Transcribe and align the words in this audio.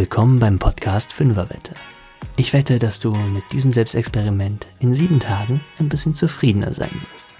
Willkommen 0.00 0.38
beim 0.38 0.58
Podcast 0.58 1.12
Fünferwette. 1.12 1.74
Ich 2.38 2.54
wette, 2.54 2.78
dass 2.78 3.00
du 3.00 3.12
mit 3.12 3.44
diesem 3.52 3.70
Selbstexperiment 3.70 4.66
in 4.78 4.94
sieben 4.94 5.20
Tagen 5.20 5.60
ein 5.78 5.90
bisschen 5.90 6.14
zufriedener 6.14 6.72
sein 6.72 6.94
wirst. 7.12 7.34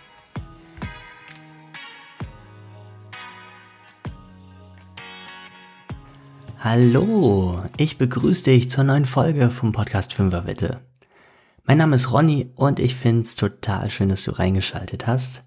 Hallo, 6.58 7.64
ich 7.78 7.96
begrüße 7.96 8.44
dich 8.44 8.70
zur 8.70 8.84
neuen 8.84 9.06
Folge 9.06 9.48
vom 9.48 9.72
Podcast 9.72 10.12
Fünferwette. 10.12 10.82
Mein 11.64 11.78
Name 11.78 11.96
ist 11.96 12.12
Ronny 12.12 12.50
und 12.56 12.78
ich 12.78 12.94
finde 12.94 13.22
es 13.22 13.36
total 13.36 13.88
schön, 13.88 14.10
dass 14.10 14.24
du 14.24 14.32
reingeschaltet 14.32 15.06
hast. 15.06 15.44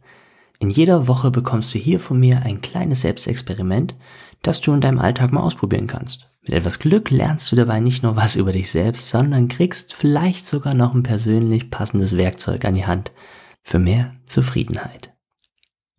In 0.58 0.72
jeder 0.72 1.08
Woche 1.08 1.30
bekommst 1.30 1.76
du 1.76 1.78
hier 1.78 2.00
von 2.00 2.20
mir 2.20 2.42
ein 2.42 2.62
kleines 2.62 3.02
Selbstexperiment, 3.02 3.94
das 4.42 4.62
du 4.62 4.74
in 4.74 4.82
deinem 4.82 4.98
Alltag 4.98 5.32
mal 5.32 5.42
ausprobieren 5.42 5.86
kannst. 5.86 6.33
Mit 6.46 6.56
etwas 6.56 6.80
Glück 6.80 7.10
lernst 7.10 7.52
du 7.52 7.56
dabei 7.56 7.80
nicht 7.80 8.04
nur 8.04 8.18
was 8.18 8.36
über 8.36 8.52
dich 8.52 8.70
selbst, 8.70 9.10
sondern 9.10 9.48
kriegst 9.48 9.94
vielleicht 9.94 10.46
sogar 10.46 10.74
noch 10.74 10.94
ein 10.94 11.04
persönlich 11.04 11.72
passendes 11.72 12.18
Werkzeug 12.18 12.66
an 12.66 12.74
die 12.74 12.86
Hand 12.86 13.14
für 13.62 13.80
mehr 13.80 14.12
Zufriedenheit. 14.26 15.14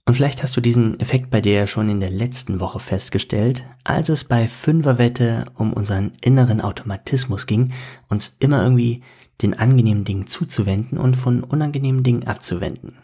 Und 0.07 0.15
vielleicht 0.15 0.43
hast 0.43 0.55
du 0.55 0.61
diesen 0.61 1.01
Effekt 1.01 1.31
bei 1.31 1.41
dir 1.41 1.67
schon 1.67 1.89
in 1.89 1.99
der 1.99 2.11
letzten 2.11 2.61
Woche 2.61 2.79
festgestellt, 2.79 3.65
als 3.85 4.11
es 4.11 4.25
bei 4.25 4.49
Fünferwette 4.49 5.47
um 5.55 5.73
unseren 5.73 6.13
inneren 6.21 6.61
Automatismus 6.61 7.47
ging, 7.47 7.73
uns 8.11 8.37
immer 8.39 8.63
irgendwie 8.63 9.03
den 9.41 9.55
angenehmen 9.59 10.05
Dingen 10.05 10.27
zuzuwenden 10.27 10.99
und 10.99 11.17
von 11.17 11.43
unangenehmen 11.43 12.03
Dingen 12.03 12.29
abzuwenden. 12.29 12.99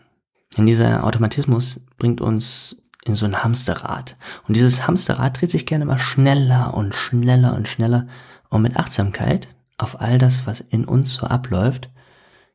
Denn 0.58 0.66
dieser 0.66 1.04
Automatismus 1.04 1.80
bringt 1.96 2.20
uns 2.20 2.76
in 3.04 3.14
so 3.14 3.26
ein 3.26 3.42
Hamsterrad. 3.42 4.16
Und 4.46 4.56
dieses 4.56 4.86
Hamsterrad 4.86 5.40
dreht 5.40 5.50
sich 5.50 5.66
gerne 5.66 5.84
mal 5.84 5.98
schneller 5.98 6.74
und 6.74 6.94
schneller 6.94 7.54
und 7.54 7.68
schneller. 7.68 8.06
Und 8.48 8.62
mit 8.62 8.76
Achtsamkeit 8.76 9.48
auf 9.78 10.00
all 10.00 10.18
das, 10.18 10.46
was 10.46 10.60
in 10.60 10.84
uns 10.84 11.14
so 11.14 11.26
abläuft, 11.26 11.90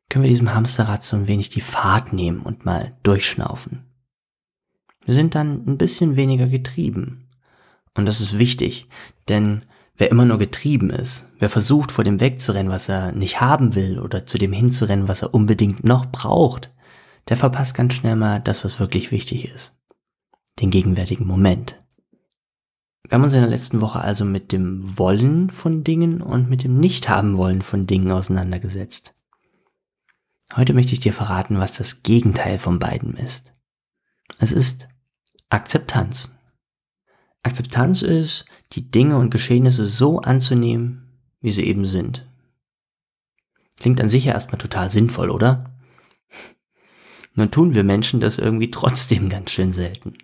können 0.10 0.24
wir 0.24 0.30
diesem 0.30 0.54
Hamsterrad 0.54 1.04
so 1.04 1.16
ein 1.16 1.28
wenig 1.28 1.50
die 1.50 1.62
Fahrt 1.62 2.14
nehmen 2.14 2.42
und 2.42 2.66
mal 2.66 2.96
durchschnaufen. 3.04 3.86
Wir 5.06 5.16
sind 5.16 5.36
dann 5.36 5.66
ein 5.68 5.78
bisschen 5.78 6.16
weniger 6.16 6.48
getrieben. 6.48 7.30
Und 7.96 8.06
das 8.06 8.22
ist 8.22 8.38
wichtig, 8.38 8.88
denn 9.30 9.62
wer 9.96 10.12
immer 10.12 10.26
nur 10.26 10.38
getrieben 10.38 10.90
ist, 10.90 11.30
wer 11.40 11.50
versucht 11.50 11.92
vor 11.92 12.04
dem 12.04 12.20
wegzurennen, 12.20 12.72
was 12.72 12.90
er 12.90 13.14
nicht 13.14 13.40
haben 13.40 13.76
will 13.76 14.00
oder 14.00 14.26
zu 14.26 14.38
dem 14.38 14.52
hinzurennen, 14.52 15.08
was 15.08 15.22
er 15.22 15.34
unbedingt 15.34 15.84
noch 15.84 16.08
braucht, 16.08 16.72
der 17.30 17.38
verpasst 17.38 17.76
ganz 17.76 17.94
schnell 17.94 18.16
mal 18.16 18.40
das, 18.40 18.64
was 18.66 18.80
wirklich 18.80 19.12
wichtig 19.12 19.52
ist. 19.54 19.76
Den 20.62 20.72
gegenwärtigen 20.72 21.28
Moment. 21.28 21.84
Wir 23.04 23.16
haben 23.16 23.24
uns 23.24 23.34
in 23.34 23.42
der 23.42 23.50
letzten 23.50 23.82
Woche 23.82 24.00
also 24.00 24.24
mit 24.24 24.52
dem 24.52 24.98
Wollen 24.98 25.50
von 25.50 25.84
Dingen 25.84 26.22
und 26.22 26.50
mit 26.50 26.64
dem 26.64 26.80
Nicht-Haben-Wollen 26.80 27.62
von 27.62 27.88
Dingen 27.88 28.12
auseinandergesetzt. 28.12 29.14
Heute 30.56 30.74
möchte 30.74 30.94
ich 30.94 31.02
dir 31.02 31.14
verraten, 31.14 31.60
was 31.60 31.74
das 31.74 32.04
Gegenteil 32.04 32.58
von 32.58 32.80
beiden 32.80 33.16
ist. 33.16 33.52
Es 34.40 34.52
ist 34.52 34.88
Akzeptanz. 35.50 36.34
Akzeptanz 37.44 38.02
ist, 38.02 38.46
die 38.72 38.90
Dinge 38.90 39.18
und 39.18 39.30
Geschehnisse 39.30 39.88
so 39.88 40.22
anzunehmen, 40.22 41.20
wie 41.42 41.52
sie 41.52 41.66
eben 41.66 41.86
sind. 41.86 42.26
Klingt 43.78 44.00
an 44.00 44.10
sich 44.10 44.26
ja 44.26 44.34
erstmal 44.34 44.58
total 44.58 44.90
sinnvoll, 44.90 45.30
oder? 45.30 45.76
Nun 47.34 47.52
tun 47.52 47.76
wir 47.76 47.84
Menschen 47.84 48.22
das 48.22 48.38
irgendwie 48.38 48.72
trotzdem 48.72 49.30
ganz 49.30 49.52
schön 49.52 49.74
selten. 49.74 50.18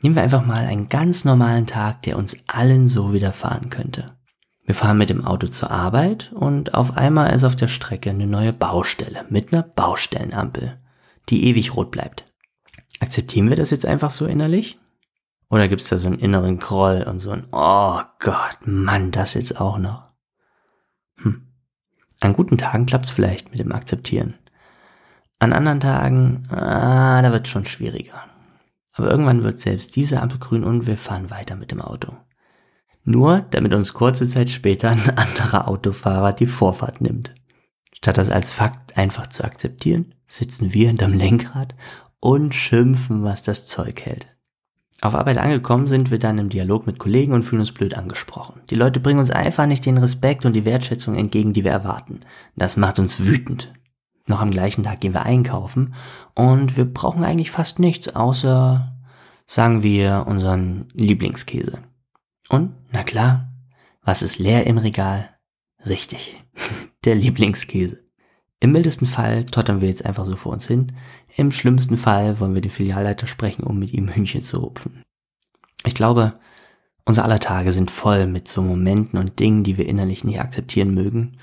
Nehmen 0.00 0.14
wir 0.14 0.22
einfach 0.22 0.46
mal 0.46 0.64
einen 0.64 0.88
ganz 0.88 1.24
normalen 1.24 1.66
Tag, 1.66 2.02
der 2.02 2.16
uns 2.16 2.36
allen 2.46 2.88
so 2.88 3.12
widerfahren 3.12 3.68
könnte. 3.68 4.06
Wir 4.64 4.74
fahren 4.74 4.98
mit 4.98 5.10
dem 5.10 5.24
Auto 5.24 5.46
zur 5.48 5.70
Arbeit 5.70 6.30
und 6.32 6.74
auf 6.74 6.96
einmal 6.96 7.34
ist 7.34 7.42
auf 7.42 7.56
der 7.56 7.68
Strecke 7.68 8.10
eine 8.10 8.26
neue 8.26 8.52
Baustelle 8.52 9.24
mit 9.28 9.52
einer 9.52 9.62
Baustellenampel, 9.62 10.78
die 11.30 11.46
ewig 11.46 11.74
rot 11.74 11.90
bleibt. 11.90 12.26
Akzeptieren 13.00 13.48
wir 13.48 13.56
das 13.56 13.70
jetzt 13.70 13.86
einfach 13.86 14.10
so 14.10 14.26
innerlich? 14.26 14.78
Oder 15.50 15.68
gibt's 15.68 15.88
da 15.88 15.98
so 15.98 16.06
einen 16.06 16.18
inneren 16.18 16.58
Groll 16.58 17.02
und 17.02 17.20
so 17.20 17.30
ein, 17.30 17.46
oh 17.50 18.00
Gott, 18.20 18.58
Mann, 18.66 19.10
das 19.10 19.34
jetzt 19.34 19.60
auch 19.60 19.78
noch? 19.78 20.04
Hm. 21.22 21.48
An 22.20 22.34
guten 22.34 22.58
Tagen 22.58 22.86
klappt's 22.86 23.10
vielleicht 23.10 23.50
mit 23.50 23.58
dem 23.58 23.72
Akzeptieren. 23.72 24.34
An 25.38 25.52
anderen 25.52 25.80
Tagen, 25.80 26.46
ah, 26.50 27.22
da 27.22 27.32
wird 27.32 27.48
schon 27.48 27.64
schwieriger. 27.64 28.28
Aber 28.98 29.10
irgendwann 29.10 29.44
wird 29.44 29.60
selbst 29.60 29.94
diese 29.96 30.20
Ampel 30.20 30.40
grün 30.40 30.64
und 30.64 30.86
wir 30.86 30.96
fahren 30.96 31.30
weiter 31.30 31.56
mit 31.56 31.70
dem 31.70 31.80
Auto. 31.80 32.14
Nur 33.04 33.46
damit 33.50 33.72
uns 33.72 33.94
kurze 33.94 34.28
Zeit 34.28 34.50
später 34.50 34.90
ein 34.90 35.16
anderer 35.16 35.68
Autofahrer 35.68 36.32
die 36.32 36.46
Vorfahrt 36.46 37.00
nimmt. 37.00 37.32
Statt 37.94 38.18
das 38.18 38.28
als 38.28 38.52
Fakt 38.52 38.98
einfach 38.98 39.28
zu 39.28 39.44
akzeptieren, 39.44 40.14
sitzen 40.26 40.74
wir 40.74 40.88
hinterm 40.88 41.14
Lenkrad 41.14 41.74
und 42.20 42.54
schimpfen, 42.54 43.22
was 43.22 43.42
das 43.44 43.66
Zeug 43.66 44.04
hält. 44.04 44.28
Auf 45.00 45.14
Arbeit 45.14 45.38
angekommen 45.38 45.86
sind 45.86 46.10
wir 46.10 46.18
dann 46.18 46.38
im 46.38 46.48
Dialog 46.48 46.88
mit 46.88 46.98
Kollegen 46.98 47.32
und 47.32 47.44
fühlen 47.44 47.60
uns 47.60 47.70
blöd 47.70 47.94
angesprochen. 47.94 48.62
Die 48.68 48.74
Leute 48.74 48.98
bringen 48.98 49.20
uns 49.20 49.30
einfach 49.30 49.66
nicht 49.66 49.86
den 49.86 49.98
Respekt 49.98 50.44
und 50.44 50.54
die 50.54 50.64
Wertschätzung 50.64 51.14
entgegen, 51.14 51.52
die 51.52 51.62
wir 51.62 51.70
erwarten. 51.70 52.18
Das 52.56 52.76
macht 52.76 52.98
uns 52.98 53.24
wütend. 53.24 53.72
Noch 54.28 54.40
am 54.40 54.50
gleichen 54.50 54.84
Tag 54.84 55.00
gehen 55.00 55.14
wir 55.14 55.22
einkaufen 55.22 55.94
und 56.34 56.76
wir 56.76 56.84
brauchen 56.84 57.24
eigentlich 57.24 57.50
fast 57.50 57.78
nichts 57.78 58.14
außer, 58.14 58.94
sagen 59.46 59.82
wir, 59.82 60.26
unseren 60.28 60.90
Lieblingskäse. 60.92 61.78
Und, 62.50 62.74
na 62.92 63.02
klar, 63.02 63.50
was 64.02 64.20
ist 64.20 64.38
leer 64.38 64.66
im 64.66 64.76
Regal? 64.76 65.30
Richtig, 65.86 66.36
der 67.06 67.14
Lieblingskäse. 67.14 68.04
Im 68.60 68.72
mildesten 68.72 69.06
Fall 69.06 69.44
tottern 69.46 69.80
wir 69.80 69.88
jetzt 69.88 70.04
einfach 70.04 70.26
so 70.26 70.36
vor 70.36 70.52
uns 70.52 70.68
hin. 70.68 70.92
Im 71.36 71.50
schlimmsten 71.50 71.96
Fall 71.96 72.38
wollen 72.38 72.54
wir 72.54 72.60
den 72.60 72.70
Filialleiter 72.70 73.26
sprechen, 73.26 73.62
um 73.62 73.78
mit 73.78 73.94
ihm 73.94 74.08
Hühnchen 74.08 74.42
zu 74.42 74.58
rupfen. 74.58 75.02
Ich 75.86 75.94
glaube, 75.94 76.38
unser 77.06 77.24
aller 77.24 77.40
Tage 77.40 77.72
sind 77.72 77.90
voll 77.90 78.26
mit 78.26 78.46
so 78.46 78.60
Momenten 78.60 79.18
und 79.18 79.38
Dingen, 79.38 79.64
die 79.64 79.78
wir 79.78 79.88
innerlich 79.88 80.22
nicht 80.22 80.40
akzeptieren 80.40 80.92
mögen 80.92 81.38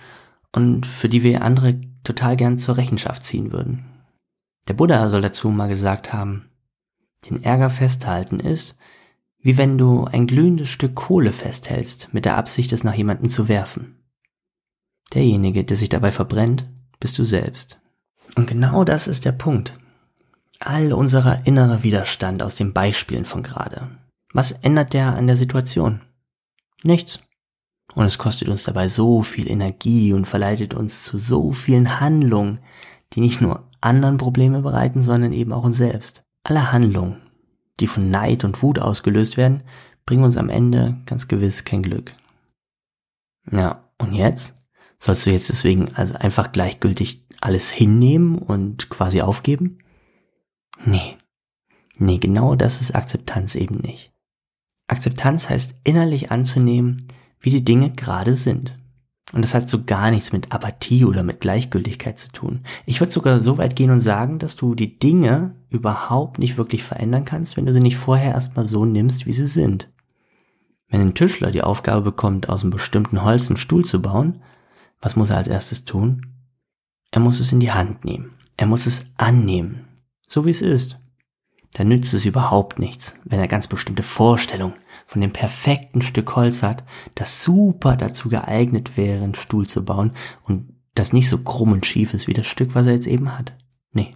und 0.51 0.85
für 0.85 1.09
die 1.09 1.23
wir 1.23 1.41
andere 1.41 1.79
total 2.05 2.35
gern 2.35 2.57
zur 2.57 2.77
Rechenschaft 2.77 3.23
ziehen 3.25 3.51
würden. 3.51 3.85
Der 4.67 4.73
Buddha 4.73 5.09
soll 5.09 5.21
dazu 5.21 5.49
mal 5.49 5.67
gesagt 5.67 6.13
haben, 6.13 6.49
den 7.29 7.43
Ärger 7.43 7.69
festhalten 7.69 8.39
ist, 8.39 8.77
wie 9.39 9.57
wenn 9.57 9.77
du 9.77 10.05
ein 10.05 10.25
glühendes 10.25 10.69
Stück 10.69 10.95
Kohle 10.95 11.31
festhältst, 11.31 12.13
mit 12.13 12.25
der 12.25 12.37
Absicht, 12.37 12.71
es 12.71 12.83
nach 12.83 12.95
jemandem 12.95 13.29
zu 13.29 13.47
werfen. 13.47 14.03
Derjenige, 15.13 15.63
der 15.63 15.77
sich 15.77 15.89
dabei 15.89 16.11
verbrennt, 16.11 16.67
bist 16.99 17.19
du 17.19 17.23
selbst. 17.23 17.79
Und 18.35 18.47
genau 18.47 18.83
das 18.83 19.07
ist 19.07 19.23
der 19.25 19.33
Punkt. 19.33 19.77
All 20.59 20.93
unserer 20.93 21.45
innerer 21.45 21.83
Widerstand 21.83 22.41
aus 22.41 22.55
den 22.55 22.73
Beispielen 22.73 23.25
von 23.25 23.43
gerade. 23.43 23.89
Was 24.33 24.51
ändert 24.51 24.93
der 24.93 25.15
an 25.15 25.27
der 25.27 25.35
Situation? 25.35 26.01
Nichts. 26.83 27.19
Und 27.95 28.05
es 28.05 28.17
kostet 28.17 28.49
uns 28.49 28.63
dabei 28.63 28.89
so 28.89 29.23
viel 29.23 29.49
Energie 29.49 30.11
und 30.13 30.25
verleitet 30.25 30.73
uns 30.73 31.03
zu 31.05 31.17
so 31.17 31.53
vielen 31.53 31.99
Handlungen, 31.99 32.59
die 33.13 33.21
nicht 33.21 33.41
nur 33.41 33.69
anderen 33.79 34.17
Probleme 34.17 34.61
bereiten, 34.61 35.01
sondern 35.01 35.31
eben 35.31 35.53
auch 35.53 35.63
uns 35.63 35.77
selbst. 35.77 36.23
Alle 36.43 36.71
Handlungen, 36.71 37.21
die 37.79 37.87
von 37.87 38.11
Neid 38.11 38.43
und 38.43 38.61
Wut 38.61 38.79
ausgelöst 38.79 39.37
werden, 39.37 39.63
bringen 40.05 40.25
uns 40.25 40.37
am 40.37 40.49
Ende 40.49 40.97
ganz 41.05 41.27
gewiss 41.27 41.63
kein 41.63 41.83
Glück. 41.83 42.13
Ja, 43.51 43.83
und 43.97 44.13
jetzt? 44.13 44.55
Sollst 44.99 45.25
du 45.25 45.31
jetzt 45.31 45.49
deswegen 45.49 45.93
also 45.95 46.13
einfach 46.15 46.51
gleichgültig 46.51 47.25
alles 47.41 47.71
hinnehmen 47.71 48.37
und 48.37 48.89
quasi 48.89 49.21
aufgeben? 49.21 49.79
Nee. 50.83 51.17
Nee, 51.97 52.17
genau 52.17 52.55
das 52.55 52.81
ist 52.81 52.95
Akzeptanz 52.95 53.55
eben 53.55 53.77
nicht. 53.77 54.11
Akzeptanz 54.87 55.49
heißt 55.49 55.75
innerlich 55.83 56.31
anzunehmen, 56.31 57.07
wie 57.45 57.51
die 57.51 57.63
Dinge 57.63 57.91
gerade 57.91 58.33
sind. 58.33 58.75
Und 59.31 59.43
das 59.43 59.53
hat 59.53 59.69
so 59.69 59.83
gar 59.83 60.09
nichts 60.09 60.33
mit 60.33 60.51
Apathie 60.51 61.05
oder 61.05 61.21
mit 61.21 61.41
Gleichgültigkeit 61.41 62.17
zu 62.17 62.31
tun. 62.31 62.61
Ich 62.87 62.99
würde 62.99 63.13
sogar 63.13 63.39
so 63.41 63.59
weit 63.59 63.75
gehen 63.75 63.91
und 63.91 63.99
sagen, 63.99 64.39
dass 64.39 64.55
du 64.55 64.73
die 64.73 64.97
Dinge 64.97 65.53
überhaupt 65.69 66.39
nicht 66.39 66.57
wirklich 66.57 66.83
verändern 66.83 67.23
kannst, 67.23 67.55
wenn 67.55 67.67
du 67.67 67.73
sie 67.73 67.81
nicht 67.81 67.97
vorher 67.97 68.33
erstmal 68.33 68.65
so 68.65 68.83
nimmst, 68.83 69.27
wie 69.27 69.31
sie 69.31 69.45
sind. 69.45 69.89
Wenn 70.89 71.01
ein 71.01 71.13
Tischler 71.13 71.51
die 71.51 71.61
Aufgabe 71.61 72.01
bekommt, 72.01 72.49
aus 72.49 72.63
einem 72.63 72.71
bestimmten 72.71 73.23
Holz 73.23 73.47
einen 73.47 73.57
Stuhl 73.57 73.85
zu 73.85 74.01
bauen, 74.01 74.41
was 74.99 75.15
muss 75.15 75.29
er 75.29 75.37
als 75.37 75.47
erstes 75.47 75.85
tun? 75.85 76.25
Er 77.11 77.21
muss 77.21 77.39
es 77.39 77.51
in 77.51 77.59
die 77.59 77.71
Hand 77.71 78.05
nehmen. 78.05 78.31
Er 78.57 78.65
muss 78.65 78.87
es 78.87 79.11
annehmen. 79.17 79.85
So 80.27 80.45
wie 80.45 80.51
es 80.51 80.63
ist 80.63 80.97
dann 81.75 81.89
nützt 81.89 82.13
es 82.13 82.25
überhaupt 82.25 82.79
nichts, 82.79 83.19
wenn 83.25 83.39
er 83.39 83.49
ganz 83.49 83.67
bestimmte 83.67 84.01
Vorstellungen 84.01 84.75
von 85.05 85.21
dem 85.21 85.31
perfekten 85.31 86.01
Stück 86.01 86.35
Holz 86.35 86.63
hat, 86.63 86.83
das 87.13 87.41
super 87.41 87.95
dazu 87.95 88.29
geeignet 88.29 88.97
wäre, 88.97 89.23
einen 89.23 89.35
Stuhl 89.35 89.67
zu 89.67 89.85
bauen 89.85 90.11
und 90.43 90.73
das 90.95 91.13
nicht 91.13 91.29
so 91.29 91.37
krumm 91.37 91.73
und 91.73 91.85
schief 91.85 92.13
ist 92.13 92.27
wie 92.27 92.33
das 92.33 92.47
Stück, 92.47 92.73
was 92.73 92.87
er 92.87 92.93
jetzt 92.93 93.07
eben 93.07 93.37
hat. 93.37 93.53
Nee. 93.91 94.15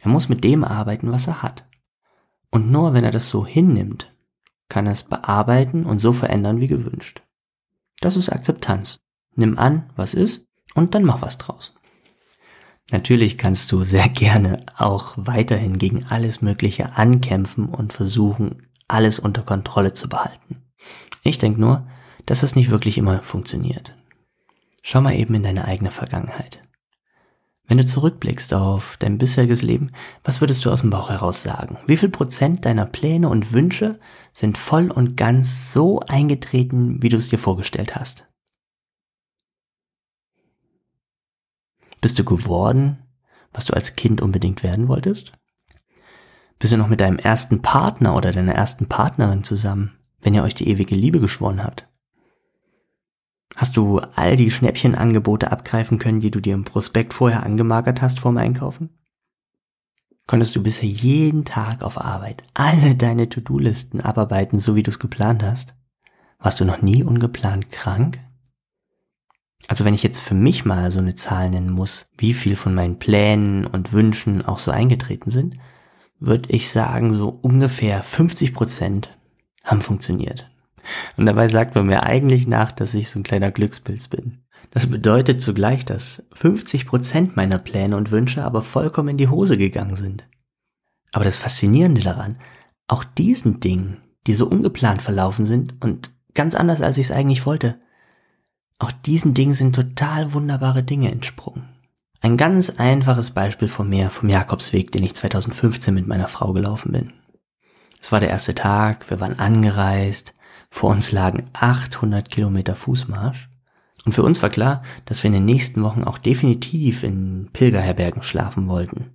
Er 0.00 0.10
muss 0.10 0.28
mit 0.28 0.42
dem 0.42 0.64
arbeiten, 0.64 1.12
was 1.12 1.26
er 1.26 1.42
hat. 1.42 1.66
Und 2.50 2.70
nur 2.70 2.92
wenn 2.92 3.04
er 3.04 3.10
das 3.10 3.28
so 3.28 3.46
hinnimmt, 3.46 4.12
kann 4.68 4.86
es 4.86 5.02
bearbeiten 5.02 5.84
und 5.84 6.00
so 6.00 6.12
verändern 6.12 6.60
wie 6.60 6.68
gewünscht. 6.68 7.22
Das 8.00 8.16
ist 8.16 8.30
Akzeptanz. 8.30 9.00
Nimm 9.34 9.58
an, 9.58 9.90
was 9.96 10.14
ist, 10.14 10.46
und 10.74 10.94
dann 10.94 11.04
mach 11.04 11.22
was 11.22 11.38
draus. 11.38 11.74
Natürlich 12.90 13.38
kannst 13.38 13.72
du 13.72 13.84
sehr 13.84 14.08
gerne 14.08 14.60
auch 14.76 15.14
weiterhin 15.16 15.78
gegen 15.78 16.04
alles 16.04 16.42
Mögliche 16.42 16.96
ankämpfen 16.96 17.66
und 17.66 17.92
versuchen, 17.92 18.66
alles 18.92 19.18
unter 19.18 19.42
Kontrolle 19.42 19.92
zu 19.92 20.08
behalten. 20.08 20.56
Ich 21.22 21.38
denke 21.38 21.60
nur, 21.60 21.86
dass 22.26 22.40
das 22.40 22.56
nicht 22.56 22.70
wirklich 22.70 22.98
immer 22.98 23.20
funktioniert. 23.22 23.94
Schau 24.82 25.00
mal 25.00 25.14
eben 25.14 25.34
in 25.34 25.42
deine 25.42 25.64
eigene 25.64 25.90
Vergangenheit. 25.90 26.60
Wenn 27.66 27.78
du 27.78 27.86
zurückblickst 27.86 28.54
auf 28.54 28.96
dein 28.98 29.18
bisheriges 29.18 29.62
Leben, 29.62 29.92
was 30.24 30.40
würdest 30.40 30.64
du 30.64 30.70
aus 30.70 30.80
dem 30.80 30.90
Bauch 30.90 31.10
heraus 31.10 31.42
sagen? 31.42 31.78
Wie 31.86 31.96
viel 31.96 32.08
Prozent 32.10 32.64
deiner 32.64 32.86
Pläne 32.86 33.28
und 33.28 33.52
Wünsche 33.52 33.98
sind 34.32 34.58
voll 34.58 34.90
und 34.90 35.16
ganz 35.16 35.72
so 35.72 36.00
eingetreten, 36.00 37.02
wie 37.02 37.08
du 37.08 37.16
es 37.16 37.28
dir 37.28 37.38
vorgestellt 37.38 37.94
hast? 37.94 38.26
Bist 42.00 42.18
du 42.18 42.24
geworden, 42.24 42.98
was 43.52 43.64
du 43.64 43.74
als 43.74 43.94
Kind 43.94 44.20
unbedingt 44.20 44.64
werden 44.64 44.88
wolltest? 44.88 45.32
Bist 46.62 46.72
du 46.72 46.76
noch 46.76 46.86
mit 46.86 47.00
deinem 47.00 47.18
ersten 47.18 47.60
Partner 47.60 48.14
oder 48.14 48.30
deiner 48.30 48.54
ersten 48.54 48.86
Partnerin 48.86 49.42
zusammen, 49.42 49.98
wenn 50.20 50.32
ihr 50.32 50.44
euch 50.44 50.54
die 50.54 50.68
ewige 50.68 50.94
Liebe 50.94 51.18
geschworen 51.18 51.64
habt? 51.64 51.88
Hast 53.56 53.76
du 53.76 53.98
all 54.14 54.36
die 54.36 54.52
Schnäppchenangebote 54.52 55.50
abgreifen 55.50 55.98
können, 55.98 56.20
die 56.20 56.30
du 56.30 56.38
dir 56.38 56.54
im 56.54 56.62
Prospekt 56.62 57.14
vorher 57.14 57.42
angemagert 57.42 58.00
hast 58.00 58.20
vorm 58.20 58.36
Einkaufen? 58.36 58.90
Konntest 60.28 60.54
du 60.54 60.62
bisher 60.62 60.88
jeden 60.88 61.44
Tag 61.44 61.82
auf 61.82 62.00
Arbeit 62.00 62.44
alle 62.54 62.94
deine 62.94 63.28
To-Do-Listen 63.28 64.00
abarbeiten, 64.00 64.60
so 64.60 64.76
wie 64.76 64.84
du 64.84 64.92
es 64.92 65.00
geplant 65.00 65.42
hast? 65.42 65.74
Warst 66.38 66.60
du 66.60 66.64
noch 66.64 66.80
nie 66.80 67.02
ungeplant 67.02 67.72
krank? 67.72 68.20
Also 69.66 69.84
wenn 69.84 69.94
ich 69.94 70.04
jetzt 70.04 70.20
für 70.20 70.34
mich 70.34 70.64
mal 70.64 70.92
so 70.92 71.00
eine 71.00 71.16
Zahl 71.16 71.50
nennen 71.50 71.72
muss, 71.72 72.08
wie 72.18 72.34
viel 72.34 72.54
von 72.54 72.72
meinen 72.72 73.00
Plänen 73.00 73.66
und 73.66 73.92
Wünschen 73.92 74.46
auch 74.46 74.60
so 74.60 74.70
eingetreten 74.70 75.32
sind, 75.32 75.56
würde 76.26 76.50
ich 76.50 76.70
sagen, 76.70 77.14
so 77.14 77.38
ungefähr 77.42 78.02
50 78.02 78.54
Prozent 78.54 79.16
haben 79.64 79.80
funktioniert. 79.80 80.50
Und 81.16 81.26
dabei 81.26 81.48
sagt 81.48 81.74
man 81.74 81.86
mir 81.86 82.02
eigentlich 82.04 82.46
nach, 82.46 82.72
dass 82.72 82.94
ich 82.94 83.08
so 83.08 83.18
ein 83.18 83.24
kleiner 83.24 83.50
Glückspilz 83.50 84.08
bin. 84.08 84.38
Das 84.70 84.86
bedeutet 84.86 85.40
zugleich, 85.40 85.84
dass 85.84 86.24
50 86.32 86.86
Prozent 86.86 87.36
meiner 87.36 87.58
Pläne 87.58 87.96
und 87.96 88.10
Wünsche 88.10 88.42
aber 88.44 88.62
vollkommen 88.62 89.10
in 89.10 89.18
die 89.18 89.28
Hose 89.28 89.58
gegangen 89.58 89.96
sind. 89.96 90.24
Aber 91.12 91.24
das 91.24 91.36
Faszinierende 91.36 92.00
daran, 92.00 92.36
auch 92.88 93.04
diesen 93.04 93.60
Dingen, 93.60 93.98
die 94.26 94.34
so 94.34 94.46
ungeplant 94.46 95.02
verlaufen 95.02 95.46
sind 95.46 95.74
und 95.82 96.12
ganz 96.34 96.54
anders 96.54 96.80
als 96.80 96.98
ich 96.98 97.06
es 97.06 97.12
eigentlich 97.12 97.44
wollte, 97.44 97.78
auch 98.78 98.92
diesen 98.92 99.34
Dingen 99.34 99.54
sind 99.54 99.74
total 99.74 100.32
wunderbare 100.32 100.82
Dinge 100.82 101.10
entsprungen. 101.10 101.68
Ein 102.24 102.36
ganz 102.36 102.70
einfaches 102.70 103.32
Beispiel 103.32 103.66
von 103.66 103.88
mir, 103.88 104.08
vom 104.08 104.28
Jakobsweg, 104.28 104.92
den 104.92 105.02
ich 105.02 105.12
2015 105.12 105.92
mit 105.92 106.06
meiner 106.06 106.28
Frau 106.28 106.52
gelaufen 106.52 106.92
bin. 106.92 107.12
Es 108.00 108.12
war 108.12 108.20
der 108.20 108.30
erste 108.30 108.54
Tag, 108.54 109.10
wir 109.10 109.18
waren 109.18 109.40
angereist, 109.40 110.32
vor 110.70 110.90
uns 110.90 111.10
lagen 111.10 111.42
800 111.52 112.30
Kilometer 112.30 112.76
Fußmarsch. 112.76 113.50
Und 114.04 114.12
für 114.12 114.22
uns 114.22 114.40
war 114.40 114.50
klar, 114.50 114.84
dass 115.04 115.24
wir 115.24 115.28
in 115.28 115.34
den 115.34 115.44
nächsten 115.44 115.82
Wochen 115.82 116.04
auch 116.04 116.16
definitiv 116.16 117.02
in 117.02 117.50
Pilgerherbergen 117.52 118.22
schlafen 118.22 118.68
wollten. 118.68 119.14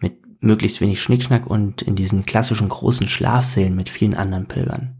Mit 0.00 0.42
möglichst 0.42 0.80
wenig 0.80 1.00
Schnickschnack 1.00 1.46
und 1.46 1.82
in 1.82 1.94
diesen 1.94 2.26
klassischen 2.26 2.68
großen 2.68 3.08
Schlafsälen 3.08 3.76
mit 3.76 3.88
vielen 3.88 4.14
anderen 4.14 4.46
Pilgern. 4.46 4.96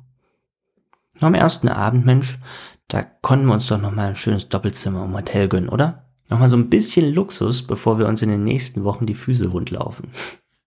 Nur 1.19 1.26
am 1.26 1.35
ersten 1.35 1.69
Abend, 1.69 2.06
Mensch, 2.06 2.38
da 2.87 3.02
konnten 3.02 3.47
wir 3.47 3.55
uns 3.55 3.67
doch 3.67 3.81
nochmal 3.81 4.11
ein 4.11 4.17
schönes 4.17 4.49
Doppelzimmer 4.49 5.05
im 5.05 5.14
Hotel 5.14 5.49
gönnen, 5.49 5.69
oder? 5.69 6.10
Nochmal 6.31 6.49
so 6.49 6.56
ein 6.56 6.69
bisschen 6.69 7.12
Luxus, 7.12 7.62
bevor 7.62 7.99
wir 7.99 8.06
uns 8.06 8.23
in 8.23 8.31
den 8.31 8.44
nächsten 8.44 8.85
Wochen 8.85 9.05
die 9.05 9.15
Füße 9.15 9.53
wund 9.53 9.71
laufen. 9.71 10.11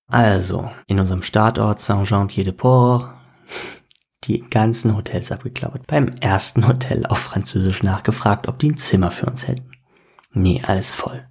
Also, 0.07 0.69
in 0.88 1.00
unserem 1.00 1.24
Startort 1.24 1.80
Saint-Jean-Pied-de-Port 1.80 3.07
die 4.25 4.42
ganzen 4.42 4.95
Hotels 4.95 5.31
abgeklappert. 5.31 5.88
Beim 5.88 6.10
ersten 6.21 6.68
Hotel 6.68 7.06
auf 7.06 7.18
Französisch 7.18 7.83
nachgefragt, 7.83 8.48
ob 8.48 8.60
die 8.60 8.71
ein 8.71 8.77
Zimmer 8.77 9.12
für 9.12 9.25
uns 9.25 9.48
hätten. 9.48 9.71
Nee, 10.33 10.62
alles 10.65 10.94
voll. 10.94 11.25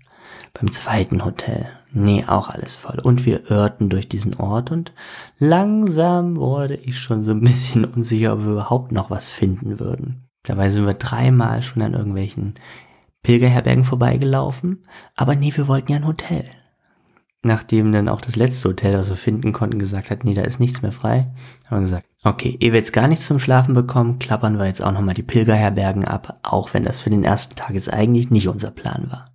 Beim 0.54 0.70
zweiten 0.70 1.24
Hotel, 1.24 1.66
nee, 1.92 2.24
auch 2.26 2.48
alles 2.50 2.76
voll. 2.76 2.98
Und 3.02 3.24
wir 3.24 3.50
irrten 3.50 3.88
durch 3.88 4.08
diesen 4.08 4.34
Ort 4.36 4.70
und 4.70 4.92
langsam 5.38 6.36
wurde 6.36 6.76
ich 6.76 7.00
schon 7.00 7.22
so 7.22 7.30
ein 7.32 7.40
bisschen 7.40 7.84
unsicher, 7.84 8.34
ob 8.34 8.40
wir 8.40 8.52
überhaupt 8.52 8.92
noch 8.92 9.10
was 9.10 9.30
finden 9.30 9.80
würden. 9.80 10.28
Dabei 10.42 10.70
sind 10.70 10.86
wir 10.86 10.94
dreimal 10.94 11.62
schon 11.62 11.82
an 11.82 11.94
irgendwelchen 11.94 12.54
Pilgerherbergen 13.22 13.84
vorbeigelaufen, 13.84 14.86
aber 15.14 15.34
nee, 15.34 15.52
wir 15.54 15.68
wollten 15.68 15.92
ja 15.92 15.98
ein 15.98 16.06
Hotel 16.06 16.44
nachdem 17.42 17.92
dann 17.92 18.08
auch 18.08 18.20
das 18.20 18.36
letzte 18.36 18.68
Hotel, 18.68 18.92
das 18.92 19.10
wir 19.10 19.16
finden 19.16 19.52
konnten, 19.52 19.78
gesagt 19.78 20.10
hat, 20.10 20.24
nee, 20.24 20.34
da 20.34 20.42
ist 20.42 20.60
nichts 20.60 20.82
mehr 20.82 20.92
frei, 20.92 21.32
haben 21.66 21.78
wir 21.78 21.80
gesagt, 21.80 22.06
okay, 22.24 22.56
ehe 22.60 22.72
wir 22.72 22.78
jetzt 22.78 22.92
gar 22.92 23.08
nichts 23.08 23.26
zum 23.26 23.40
Schlafen 23.40 23.74
bekommen, 23.74 24.18
klappern 24.20 24.58
wir 24.58 24.66
jetzt 24.66 24.82
auch 24.82 24.92
nochmal 24.92 25.14
die 25.14 25.24
Pilgerherbergen 25.24 26.04
ab, 26.04 26.38
auch 26.42 26.72
wenn 26.72 26.84
das 26.84 27.00
für 27.00 27.10
den 27.10 27.24
ersten 27.24 27.56
Tag 27.56 27.74
jetzt 27.74 27.92
eigentlich 27.92 28.30
nicht 28.30 28.48
unser 28.48 28.70
Plan 28.70 29.10
war. 29.10 29.26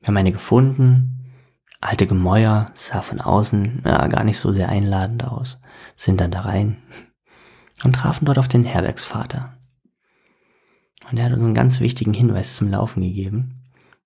Wir 0.00 0.08
haben 0.08 0.16
eine 0.16 0.32
gefunden, 0.32 1.34
alte 1.80 2.06
Gemäuer, 2.06 2.66
sah 2.74 3.02
von 3.02 3.20
außen 3.20 3.82
ja, 3.84 4.06
gar 4.06 4.24
nicht 4.24 4.38
so 4.38 4.52
sehr 4.52 4.68
einladend 4.68 5.24
aus, 5.24 5.58
sind 5.96 6.20
dann 6.20 6.30
da 6.30 6.42
rein 6.42 6.76
und 7.82 7.94
trafen 7.94 8.26
dort 8.26 8.38
auf 8.38 8.48
den 8.48 8.64
Herbergsvater. 8.64 9.54
Und 11.10 11.18
er 11.18 11.26
hat 11.26 11.32
uns 11.32 11.42
einen 11.42 11.54
ganz 11.54 11.80
wichtigen 11.80 12.14
Hinweis 12.14 12.56
zum 12.56 12.70
Laufen 12.70 13.02
gegeben. 13.02 13.54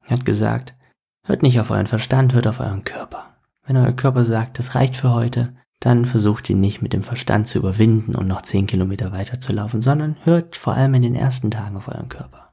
Er 0.04 0.16
hat 0.16 0.24
gesagt, 0.24 0.74
hört 1.24 1.42
nicht 1.42 1.60
auf 1.60 1.70
euren 1.70 1.86
Verstand, 1.86 2.34
hört 2.34 2.46
auf 2.46 2.60
euren 2.60 2.84
Körper. 2.84 3.36
Wenn 3.66 3.76
euer 3.76 3.92
Körper 3.92 4.24
sagt, 4.24 4.58
das 4.58 4.74
reicht 4.74 4.96
für 4.96 5.12
heute, 5.12 5.54
dann 5.80 6.06
versucht 6.06 6.48
ihn 6.48 6.60
nicht 6.60 6.82
mit 6.82 6.92
dem 6.92 7.02
Verstand 7.02 7.46
zu 7.46 7.58
überwinden 7.58 8.14
und 8.14 8.26
noch 8.26 8.42
zehn 8.42 8.66
Kilometer 8.66 9.12
weiter 9.12 9.40
zu 9.40 9.52
laufen, 9.52 9.82
sondern 9.82 10.16
hört 10.22 10.56
vor 10.56 10.74
allem 10.74 10.94
in 10.94 11.02
den 11.02 11.14
ersten 11.14 11.50
Tagen 11.50 11.76
auf 11.76 11.88
euren 11.88 12.08
Körper. 12.08 12.52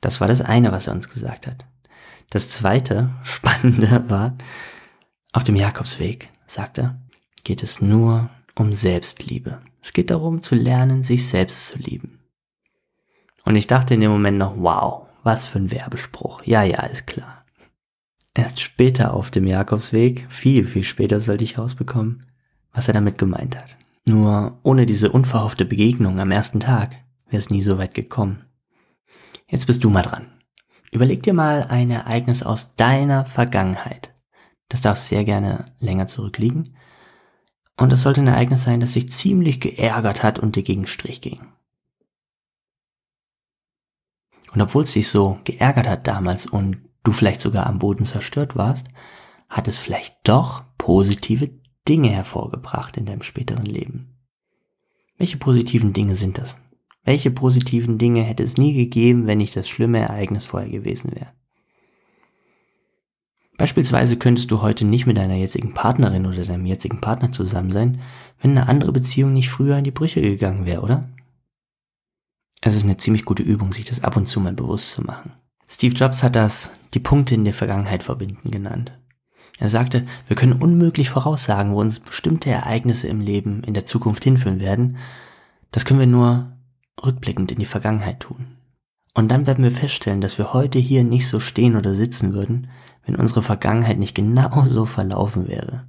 Das 0.00 0.20
war 0.20 0.28
das 0.28 0.40
eine, 0.40 0.72
was 0.72 0.86
er 0.86 0.94
uns 0.94 1.08
gesagt 1.08 1.46
hat. 1.46 1.66
Das 2.30 2.50
zweite 2.50 3.10
Spannende 3.22 4.10
war, 4.10 4.36
auf 5.32 5.44
dem 5.44 5.56
Jakobsweg, 5.56 6.30
sagt 6.46 6.78
er, 6.78 7.00
geht 7.44 7.62
es 7.62 7.80
nur 7.80 8.30
um 8.56 8.72
Selbstliebe. 8.72 9.60
Es 9.80 9.92
geht 9.92 10.10
darum 10.10 10.42
zu 10.42 10.54
lernen, 10.54 11.04
sich 11.04 11.28
selbst 11.28 11.66
zu 11.66 11.78
lieben. 11.78 12.23
Und 13.44 13.56
ich 13.56 13.66
dachte 13.66 13.94
in 13.94 14.00
dem 14.00 14.10
Moment 14.10 14.38
noch, 14.38 14.54
wow, 14.56 15.08
was 15.22 15.46
für 15.46 15.58
ein 15.58 15.70
Werbespruch. 15.70 16.42
Ja, 16.44 16.62
ja, 16.62 16.82
ist 16.84 17.06
klar. 17.06 17.44
Erst 18.34 18.60
später 18.60 19.14
auf 19.14 19.30
dem 19.30 19.46
Jakobsweg, 19.46 20.26
viel, 20.28 20.64
viel 20.64 20.84
später 20.84 21.20
sollte 21.20 21.44
ich 21.44 21.58
rausbekommen, 21.58 22.26
was 22.72 22.88
er 22.88 22.94
damit 22.94 23.18
gemeint 23.18 23.56
hat. 23.56 23.76
Nur 24.06 24.58
ohne 24.62 24.86
diese 24.86 25.12
unverhoffte 25.12 25.64
Begegnung 25.64 26.18
am 26.18 26.30
ersten 26.30 26.60
Tag 26.60 26.96
wäre 27.28 27.38
es 27.38 27.50
nie 27.50 27.62
so 27.62 27.78
weit 27.78 27.94
gekommen. 27.94 28.44
Jetzt 29.46 29.66
bist 29.66 29.84
du 29.84 29.90
mal 29.90 30.02
dran. 30.02 30.26
Überleg 30.90 31.22
dir 31.22 31.34
mal 31.34 31.66
ein 31.68 31.90
Ereignis 31.90 32.42
aus 32.42 32.74
deiner 32.76 33.24
Vergangenheit. 33.24 34.12
Das 34.68 34.80
darf 34.80 34.98
sehr 34.98 35.24
gerne 35.24 35.64
länger 35.78 36.06
zurückliegen. 36.06 36.76
Und 37.76 37.92
es 37.92 38.02
sollte 38.02 38.20
ein 38.20 38.28
Ereignis 38.28 38.62
sein, 38.62 38.80
das 38.80 38.92
sich 38.92 39.10
ziemlich 39.10 39.60
geärgert 39.60 40.22
hat 40.22 40.38
und 40.38 40.56
dir 40.56 40.62
gegen 40.62 40.86
Strich 40.86 41.20
ging. 41.20 41.40
Und 44.54 44.60
obwohl 44.60 44.84
es 44.84 44.92
sich 44.92 45.08
so 45.08 45.38
geärgert 45.44 45.88
hat 45.88 46.06
damals 46.06 46.46
und 46.46 46.78
du 47.02 47.12
vielleicht 47.12 47.40
sogar 47.40 47.66
am 47.66 47.80
Boden 47.80 48.04
zerstört 48.04 48.56
warst, 48.56 48.86
hat 49.50 49.68
es 49.68 49.78
vielleicht 49.78 50.16
doch 50.24 50.64
positive 50.78 51.50
Dinge 51.88 52.10
hervorgebracht 52.10 52.96
in 52.96 53.04
deinem 53.04 53.22
späteren 53.22 53.66
Leben. 53.66 54.16
Welche 55.18 55.36
positiven 55.36 55.92
Dinge 55.92 56.16
sind 56.16 56.38
das? 56.38 56.56
Welche 57.04 57.30
positiven 57.30 57.98
Dinge 57.98 58.22
hätte 58.22 58.42
es 58.42 58.56
nie 58.56 58.72
gegeben, 58.72 59.26
wenn 59.26 59.38
nicht 59.38 59.54
das 59.56 59.68
schlimme 59.68 59.98
Ereignis 59.98 60.44
vorher 60.44 60.70
gewesen 60.70 61.12
wäre? 61.12 61.28
Beispielsweise 63.56 64.16
könntest 64.16 64.50
du 64.50 64.62
heute 64.62 64.84
nicht 64.84 65.06
mit 65.06 65.16
deiner 65.16 65.36
jetzigen 65.36 65.74
Partnerin 65.74 66.26
oder 66.26 66.44
deinem 66.44 66.66
jetzigen 66.66 67.00
Partner 67.00 67.30
zusammen 67.30 67.70
sein, 67.70 68.00
wenn 68.40 68.52
eine 68.52 68.68
andere 68.68 68.90
Beziehung 68.90 69.32
nicht 69.32 69.50
früher 69.50 69.76
in 69.76 69.84
die 69.84 69.92
Brüche 69.92 70.20
gegangen 70.20 70.66
wäre, 70.66 70.80
oder? 70.80 71.02
Es 72.66 72.74
ist 72.74 72.84
eine 72.84 72.96
ziemlich 72.96 73.26
gute 73.26 73.42
Übung, 73.42 73.72
sich 73.72 73.84
das 73.84 74.02
ab 74.04 74.16
und 74.16 74.26
zu 74.26 74.40
mal 74.40 74.54
bewusst 74.54 74.92
zu 74.92 75.02
machen. 75.02 75.32
Steve 75.68 75.94
Jobs 75.94 76.22
hat 76.22 76.34
das 76.34 76.70
die 76.94 76.98
Punkte 76.98 77.34
in 77.34 77.44
der 77.44 77.52
Vergangenheit 77.52 78.02
verbinden 78.02 78.50
genannt. 78.50 78.98
Er 79.58 79.68
sagte, 79.68 80.00
wir 80.28 80.34
können 80.34 80.54
unmöglich 80.54 81.10
voraussagen, 81.10 81.74
wo 81.74 81.80
uns 81.82 82.00
bestimmte 82.00 82.48
Ereignisse 82.48 83.06
im 83.06 83.20
Leben 83.20 83.62
in 83.64 83.74
der 83.74 83.84
Zukunft 83.84 84.24
hinführen 84.24 84.60
werden. 84.60 84.96
Das 85.72 85.84
können 85.84 86.00
wir 86.00 86.06
nur 86.06 86.56
rückblickend 87.04 87.52
in 87.52 87.58
die 87.58 87.66
Vergangenheit 87.66 88.20
tun. 88.20 88.56
Und 89.12 89.28
dann 89.30 89.46
werden 89.46 89.62
wir 89.62 89.70
feststellen, 89.70 90.22
dass 90.22 90.38
wir 90.38 90.54
heute 90.54 90.78
hier 90.78 91.04
nicht 91.04 91.28
so 91.28 91.40
stehen 91.40 91.76
oder 91.76 91.94
sitzen 91.94 92.32
würden, 92.32 92.68
wenn 93.04 93.16
unsere 93.16 93.42
Vergangenheit 93.42 93.98
nicht 93.98 94.14
genau 94.14 94.64
so 94.70 94.86
verlaufen 94.86 95.48
wäre. 95.48 95.86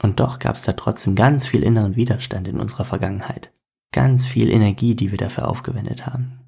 Und 0.00 0.20
doch 0.20 0.38
gab 0.38 0.54
es 0.54 0.62
da 0.62 0.74
trotzdem 0.74 1.16
ganz 1.16 1.48
viel 1.48 1.64
inneren 1.64 1.96
Widerstand 1.96 2.46
in 2.46 2.60
unserer 2.60 2.84
Vergangenheit. 2.84 3.50
Ganz 3.92 4.26
viel 4.26 4.50
Energie, 4.50 4.94
die 4.94 5.10
wir 5.10 5.18
dafür 5.18 5.48
aufgewendet 5.48 6.06
haben. 6.06 6.40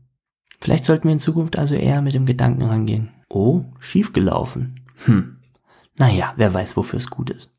Vielleicht 0.60 0.84
sollten 0.84 1.04
wir 1.04 1.12
in 1.12 1.18
Zukunft 1.18 1.58
also 1.58 1.74
eher 1.74 2.02
mit 2.02 2.14
dem 2.14 2.26
Gedanken 2.26 2.62
rangehen. 2.62 3.10
Oh, 3.28 3.64
schiefgelaufen. 3.80 4.80
Hm. 5.06 5.38
Naja, 5.96 6.34
wer 6.36 6.54
weiß, 6.54 6.76
wofür 6.76 6.98
es 6.98 7.10
gut 7.10 7.30
ist. 7.30 7.52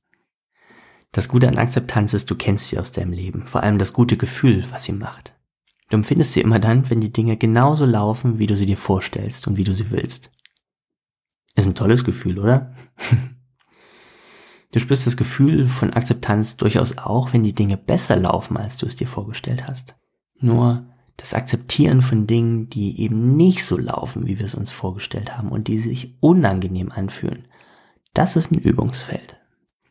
Das 1.12 1.28
Gute 1.28 1.48
an 1.48 1.58
Akzeptanz 1.58 2.14
ist, 2.14 2.32
du 2.32 2.36
kennst 2.36 2.70
sie 2.70 2.80
aus 2.80 2.92
deinem 2.92 3.12
Leben, 3.12 3.46
vor 3.46 3.62
allem 3.62 3.78
das 3.78 3.94
gute 3.94 4.18
Gefühl, 4.18 4.66
was 4.72 4.86
sie 4.86 4.94
macht. 4.94 5.36
Du 5.90 5.98
empfindest 5.98 6.34
sie 6.34 6.42
immer 6.42 6.60
dann, 6.60 6.90
wenn 6.90 7.02
die 7.02 7.14
Dinge 7.14 7.38
genauso 7.38 7.86
laufen, 7.86 8.40
wie 8.40 8.48
du 8.48 8.56
sie 8.56 8.66
dir 8.66 8.78
vorstellst 8.78 9.48
und 9.48 9.58
wie 9.58 9.64
du 9.64 9.74
sie 9.74 9.92
willst. 9.92 10.32
Ist 11.56 11.68
ein 11.68 11.76
tolles 11.76 12.04
Gefühl, 12.04 12.40
oder? 12.40 12.74
du 14.74 14.80
spürst 14.80 15.08
das 15.08 15.16
Gefühl 15.16 15.68
von 15.70 15.94
Akzeptanz 15.94 16.58
durchaus 16.58 16.98
auch, 16.98 17.32
wenn 17.32 17.44
die 17.44 17.54
Dinge 17.54 17.78
besser 17.78 18.18
laufen, 18.18 18.58
als 18.58 18.78
du 18.78 18.86
es 18.86 18.98
dir 18.98 19.08
vorgestellt 19.08 19.68
hast. 19.68 19.96
Nur 20.40 20.86
das 21.16 21.34
Akzeptieren 21.34 22.02
von 22.02 22.28
Dingen, 22.28 22.70
die 22.70 23.00
eben 23.00 23.38
nicht 23.38 23.64
so 23.64 23.78
laufen, 23.78 24.26
wie 24.26 24.40
wir 24.40 24.46
es 24.46 24.56
uns 24.56 24.72
vorgestellt 24.72 25.38
haben 25.38 25.50
und 25.50 25.68
die 25.68 25.80
sich 25.80 26.18
unangenehm 26.20 26.92
anfühlen, 26.92 27.48
das 28.14 28.36
ist 28.36 28.52
ein 28.52 28.58
Übungsfeld. 28.60 29.38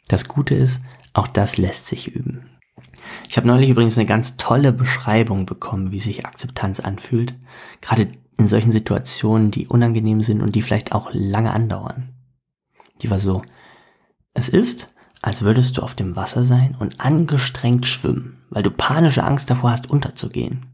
Das 0.08 0.28
Gute 0.28 0.54
ist, 0.54 0.82
auch 1.14 1.26
das 1.26 1.56
lässt 1.56 1.86
sich 1.86 2.14
üben. 2.14 2.50
Ich 3.28 3.36
habe 3.36 3.46
neulich 3.46 3.70
übrigens 3.70 3.96
eine 3.96 4.06
ganz 4.06 4.36
tolle 4.36 4.72
Beschreibung 4.72 5.46
bekommen, 5.46 5.90
wie 5.90 6.00
sich 6.00 6.26
Akzeptanz 6.26 6.80
anfühlt. 6.80 7.34
Gerade 7.80 8.08
in 8.38 8.46
solchen 8.46 8.72
Situationen, 8.72 9.50
die 9.50 9.68
unangenehm 9.68 10.22
sind 10.22 10.40
und 10.42 10.54
die 10.54 10.62
vielleicht 10.62 10.92
auch 10.92 11.10
lange 11.12 11.52
andauern. 11.52 12.14
Die 13.02 13.10
war 13.10 13.18
so, 13.18 13.42
es 14.34 14.48
ist, 14.48 14.94
als 15.20 15.42
würdest 15.42 15.76
du 15.76 15.82
auf 15.82 15.94
dem 15.94 16.16
Wasser 16.16 16.44
sein 16.44 16.74
und 16.78 17.00
angestrengt 17.00 17.86
schwimmen, 17.86 18.44
weil 18.50 18.62
du 18.62 18.70
panische 18.70 19.24
Angst 19.24 19.50
davor 19.50 19.70
hast, 19.70 19.88
unterzugehen. 19.88 20.66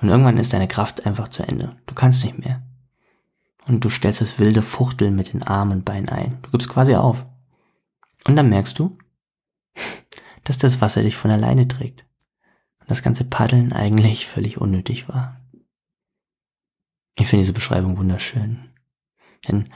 Und 0.00 0.08
irgendwann 0.08 0.38
ist 0.38 0.52
deine 0.52 0.68
Kraft 0.68 1.06
einfach 1.06 1.28
zu 1.28 1.42
Ende. 1.42 1.76
Du 1.86 1.94
kannst 1.94 2.24
nicht 2.24 2.38
mehr. 2.38 2.62
Und 3.66 3.84
du 3.84 3.90
stellst 3.90 4.20
das 4.20 4.38
wilde 4.38 4.62
Fuchteln 4.62 5.14
mit 5.14 5.32
den 5.32 5.42
Armen 5.42 5.72
und 5.72 5.84
Beinen 5.84 6.08
ein. 6.08 6.38
Du 6.42 6.50
gibst 6.50 6.68
quasi 6.68 6.94
auf. 6.94 7.26
Und 8.26 8.36
dann 8.36 8.48
merkst 8.48 8.78
du, 8.78 8.96
dass 10.44 10.58
das 10.58 10.80
Wasser 10.80 11.02
dich 11.02 11.16
von 11.16 11.30
alleine 11.30 11.68
trägt. 11.68 12.06
Und 12.80 12.90
das 12.90 13.02
ganze 13.02 13.24
Paddeln 13.24 13.72
eigentlich 13.72 14.26
völlig 14.26 14.58
unnötig 14.58 15.08
war. 15.08 15.40
Ich 17.16 17.26
finde 17.26 17.42
diese 17.42 17.52
Beschreibung 17.52 17.98
wunderschön. 17.98 18.60
Denn 19.46 19.68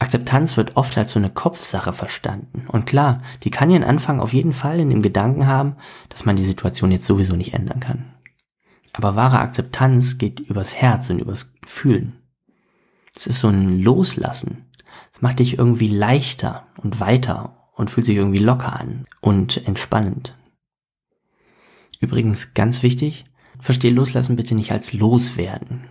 Akzeptanz 0.00 0.56
wird 0.56 0.76
oft 0.76 0.96
als 0.96 1.12
so 1.12 1.18
eine 1.18 1.28
Kopfsache 1.28 1.92
verstanden. 1.92 2.66
Und 2.68 2.86
klar, 2.86 3.22
die 3.44 3.50
kann 3.50 3.70
ihren 3.70 3.84
Anfang 3.84 4.18
auf 4.18 4.32
jeden 4.32 4.54
Fall 4.54 4.80
in 4.80 4.88
dem 4.88 5.02
Gedanken 5.02 5.46
haben, 5.46 5.76
dass 6.08 6.24
man 6.24 6.36
die 6.36 6.42
Situation 6.42 6.90
jetzt 6.90 7.04
sowieso 7.04 7.36
nicht 7.36 7.52
ändern 7.52 7.80
kann. 7.80 8.14
Aber 8.94 9.14
wahre 9.14 9.38
Akzeptanz 9.38 10.16
geht 10.16 10.40
übers 10.40 10.74
Herz 10.74 11.10
und 11.10 11.18
übers 11.18 11.54
Fühlen. 11.66 12.14
Es 13.14 13.26
ist 13.26 13.40
so 13.40 13.48
ein 13.48 13.82
Loslassen. 13.82 14.64
Es 15.12 15.20
macht 15.20 15.38
dich 15.38 15.58
irgendwie 15.58 15.88
leichter 15.88 16.64
und 16.78 16.98
weiter 16.98 17.68
und 17.74 17.90
fühlt 17.90 18.06
sich 18.06 18.16
irgendwie 18.16 18.38
locker 18.38 18.80
an 18.80 19.04
und 19.20 19.66
entspannend. 19.66 20.34
Übrigens 22.00 22.54
ganz 22.54 22.82
wichtig, 22.82 23.26
verstehe 23.60 23.92
Loslassen 23.92 24.36
bitte 24.36 24.54
nicht 24.54 24.72
als 24.72 24.94
Loswerden. 24.94 25.84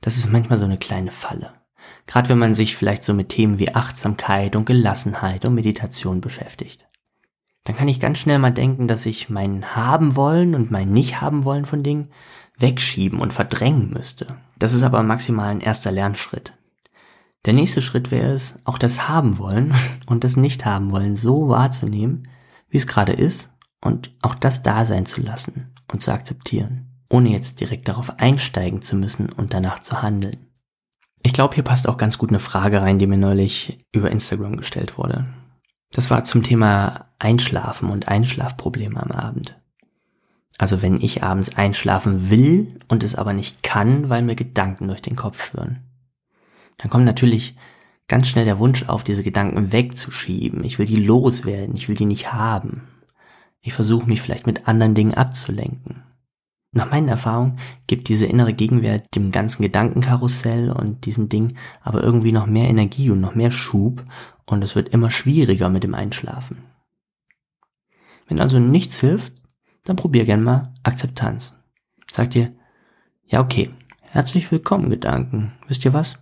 Das 0.00 0.16
ist 0.16 0.32
manchmal 0.32 0.58
so 0.58 0.64
eine 0.64 0.78
kleine 0.78 1.10
Falle. 1.10 1.61
Gerade 2.06 2.28
wenn 2.28 2.38
man 2.38 2.54
sich 2.54 2.76
vielleicht 2.76 3.04
so 3.04 3.14
mit 3.14 3.28
Themen 3.28 3.58
wie 3.58 3.74
Achtsamkeit 3.74 4.56
und 4.56 4.64
Gelassenheit 4.64 5.44
und 5.44 5.54
Meditation 5.54 6.20
beschäftigt. 6.20 6.86
Dann 7.64 7.76
kann 7.76 7.88
ich 7.88 8.00
ganz 8.00 8.18
schnell 8.18 8.38
mal 8.38 8.50
denken, 8.50 8.88
dass 8.88 9.06
ich 9.06 9.30
mein 9.30 9.76
Haben 9.76 10.16
wollen 10.16 10.54
und 10.54 10.70
mein 10.70 10.92
Nicht 10.92 11.20
haben 11.20 11.44
wollen 11.44 11.64
von 11.64 11.82
Dingen 11.82 12.10
wegschieben 12.58 13.20
und 13.20 13.32
verdrängen 13.32 13.90
müsste. 13.90 14.26
Das 14.58 14.72
ist 14.72 14.82
aber 14.82 15.02
maximal 15.02 15.48
ein 15.48 15.60
erster 15.60 15.92
Lernschritt. 15.92 16.54
Der 17.44 17.54
nächste 17.54 17.82
Schritt 17.82 18.10
wäre 18.10 18.32
es, 18.32 18.60
auch 18.64 18.78
das 18.78 19.08
haben 19.08 19.38
wollen 19.38 19.74
und 20.06 20.24
das 20.24 20.36
nicht 20.36 20.64
haben 20.64 20.90
wollen 20.90 21.16
so 21.16 21.48
wahrzunehmen, 21.48 22.28
wie 22.68 22.78
es 22.78 22.86
gerade 22.86 23.12
ist 23.12 23.52
und 23.80 24.14
auch 24.22 24.34
das 24.34 24.62
da 24.62 24.84
sein 24.84 25.06
zu 25.06 25.20
lassen 25.20 25.72
und 25.92 26.02
zu 26.02 26.12
akzeptieren, 26.12 26.88
ohne 27.10 27.30
jetzt 27.30 27.60
direkt 27.60 27.88
darauf 27.88 28.18
einsteigen 28.18 28.82
zu 28.82 28.96
müssen 28.96 29.28
und 29.30 29.54
danach 29.54 29.80
zu 29.80 30.02
handeln. 30.02 30.41
Ich 31.22 31.32
glaube, 31.32 31.54
hier 31.54 31.64
passt 31.64 31.88
auch 31.88 31.96
ganz 31.96 32.18
gut 32.18 32.30
eine 32.30 32.40
Frage 32.40 32.82
rein, 32.82 32.98
die 32.98 33.06
mir 33.06 33.18
neulich 33.18 33.78
über 33.92 34.10
Instagram 34.10 34.56
gestellt 34.56 34.98
wurde. 34.98 35.24
Das 35.92 36.10
war 36.10 36.24
zum 36.24 36.42
Thema 36.42 37.06
Einschlafen 37.18 37.90
und 37.90 38.08
Einschlafprobleme 38.08 39.00
am 39.00 39.12
Abend. 39.12 39.58
Also 40.58 40.82
wenn 40.82 41.00
ich 41.00 41.22
abends 41.22 41.56
einschlafen 41.56 42.30
will 42.30 42.78
und 42.88 43.02
es 43.02 43.14
aber 43.14 43.32
nicht 43.32 43.62
kann, 43.62 44.08
weil 44.08 44.22
mir 44.22 44.36
Gedanken 44.36 44.88
durch 44.88 45.02
den 45.02 45.16
Kopf 45.16 45.44
schwirren 45.44 45.80
dann 46.82 46.90
kommt 46.90 47.04
natürlich 47.04 47.54
ganz 48.08 48.28
schnell 48.28 48.44
der 48.44 48.58
Wunsch 48.58 48.88
auf, 48.88 49.04
diese 49.04 49.22
Gedanken 49.22 49.72
wegzuschieben. 49.72 50.64
Ich 50.64 50.78
will 50.78 50.86
die 50.86 50.96
loswerden, 50.96 51.76
ich 51.76 51.88
will 51.88 51.94
die 51.94 52.06
nicht 52.06 52.32
haben. 52.32 52.82
Ich 53.60 53.72
versuche 53.72 54.08
mich 54.08 54.20
vielleicht 54.20 54.46
mit 54.46 54.66
anderen 54.66 54.94
Dingen 54.94 55.14
abzulenken. 55.14 56.02
Nach 56.74 56.90
meinen 56.90 57.08
Erfahrungen 57.08 57.58
gibt 57.86 58.08
diese 58.08 58.24
innere 58.24 58.54
Gegenwehr 58.54 59.00
dem 59.14 59.30
ganzen 59.30 59.62
Gedankenkarussell 59.62 60.70
und 60.70 61.04
diesen 61.04 61.28
Ding 61.28 61.54
aber 61.82 62.02
irgendwie 62.02 62.32
noch 62.32 62.46
mehr 62.46 62.68
Energie 62.68 63.10
und 63.10 63.20
noch 63.20 63.34
mehr 63.34 63.50
Schub 63.50 64.02
und 64.46 64.64
es 64.64 64.74
wird 64.74 64.88
immer 64.88 65.10
schwieriger 65.10 65.68
mit 65.68 65.84
dem 65.84 65.94
Einschlafen. 65.94 66.64
Wenn 68.26 68.40
also 68.40 68.58
nichts 68.58 69.00
hilft, 69.00 69.34
dann 69.84 69.96
probier 69.96 70.24
gern 70.24 70.42
mal 70.42 70.72
Akzeptanz. 70.82 71.58
Sag 72.10 72.30
dir, 72.30 72.54
ja 73.26 73.40
okay, 73.40 73.70
herzlich 74.00 74.50
willkommen 74.50 74.88
Gedanken. 74.88 75.52
Wisst 75.68 75.84
ihr 75.84 75.92
was? 75.92 76.20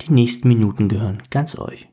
Die 0.00 0.12
nächsten 0.12 0.48
Minuten 0.48 0.88
gehören 0.88 1.22
ganz 1.30 1.56
euch. 1.56 1.88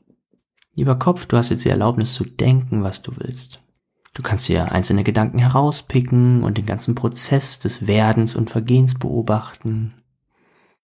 Lieber 0.73 0.97
Kopf, 0.97 1.27
du 1.27 1.37
hast 1.37 1.49
jetzt 1.49 1.65
die 1.65 1.69
Erlaubnis 1.69 2.13
zu 2.15 2.23
denken, 2.23 2.81
was 2.81 3.03
du 3.03 3.11
willst. 3.17 3.61
Du 4.13 4.23
kannst 4.23 4.47
dir 4.47 4.71
einzelne 4.71 5.03
Gedanken 5.03 5.39
herauspicken 5.39 6.43
und 6.43 6.57
den 6.57 6.65
ganzen 6.65 6.95
Prozess 6.95 7.59
des 7.59 7.87
Werdens 7.87 8.35
und 8.35 8.49
Vergehens 8.49 8.97
beobachten, 8.97 9.93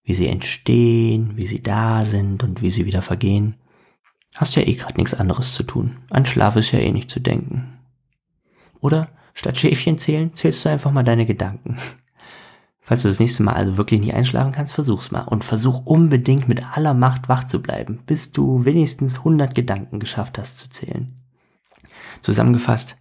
wie 0.04 0.14
sie 0.14 0.28
entstehen, 0.28 1.36
wie 1.36 1.46
sie 1.46 1.60
da 1.60 2.04
sind 2.04 2.44
und 2.44 2.62
wie 2.62 2.70
sie 2.70 2.86
wieder 2.86 3.02
vergehen. 3.02 3.56
Hast 4.36 4.54
ja 4.54 4.62
eh 4.62 4.74
gerade 4.74 4.96
nichts 4.96 5.14
anderes 5.14 5.54
zu 5.54 5.62
tun. 5.62 5.96
An 6.10 6.26
Schlaf 6.26 6.56
ist 6.56 6.72
ja 6.72 6.78
eh 6.78 6.92
nicht 6.92 7.10
zu 7.10 7.20
denken. 7.20 7.78
Oder 8.80 9.08
statt 9.34 9.58
Schäfchen 9.58 9.98
zählen, 9.98 10.34
zählst 10.34 10.64
du 10.64 10.68
einfach 10.68 10.92
mal 10.92 11.02
deine 11.02 11.26
Gedanken. 11.26 11.76
Falls 12.80 13.02
du 13.02 13.08
das 13.08 13.18
nächste 13.18 13.42
Mal 13.42 13.54
also 13.54 13.76
wirklich 13.78 14.00
nicht 14.00 14.14
einschlafen 14.14 14.52
kannst, 14.52 14.74
versuch's 14.74 15.10
mal 15.10 15.22
und 15.22 15.42
versuch 15.42 15.84
unbedingt 15.84 16.48
mit 16.48 16.62
aller 16.76 16.94
Macht 16.94 17.28
wach 17.28 17.42
zu 17.42 17.60
bleiben, 17.60 17.98
bis 18.06 18.30
du 18.30 18.64
wenigstens 18.64 19.18
100 19.18 19.56
Gedanken 19.56 19.98
geschafft 19.98 20.38
hast 20.38 20.60
zu 20.60 20.70
zählen. 20.70 21.16
Zusammengefasst, 22.22 22.96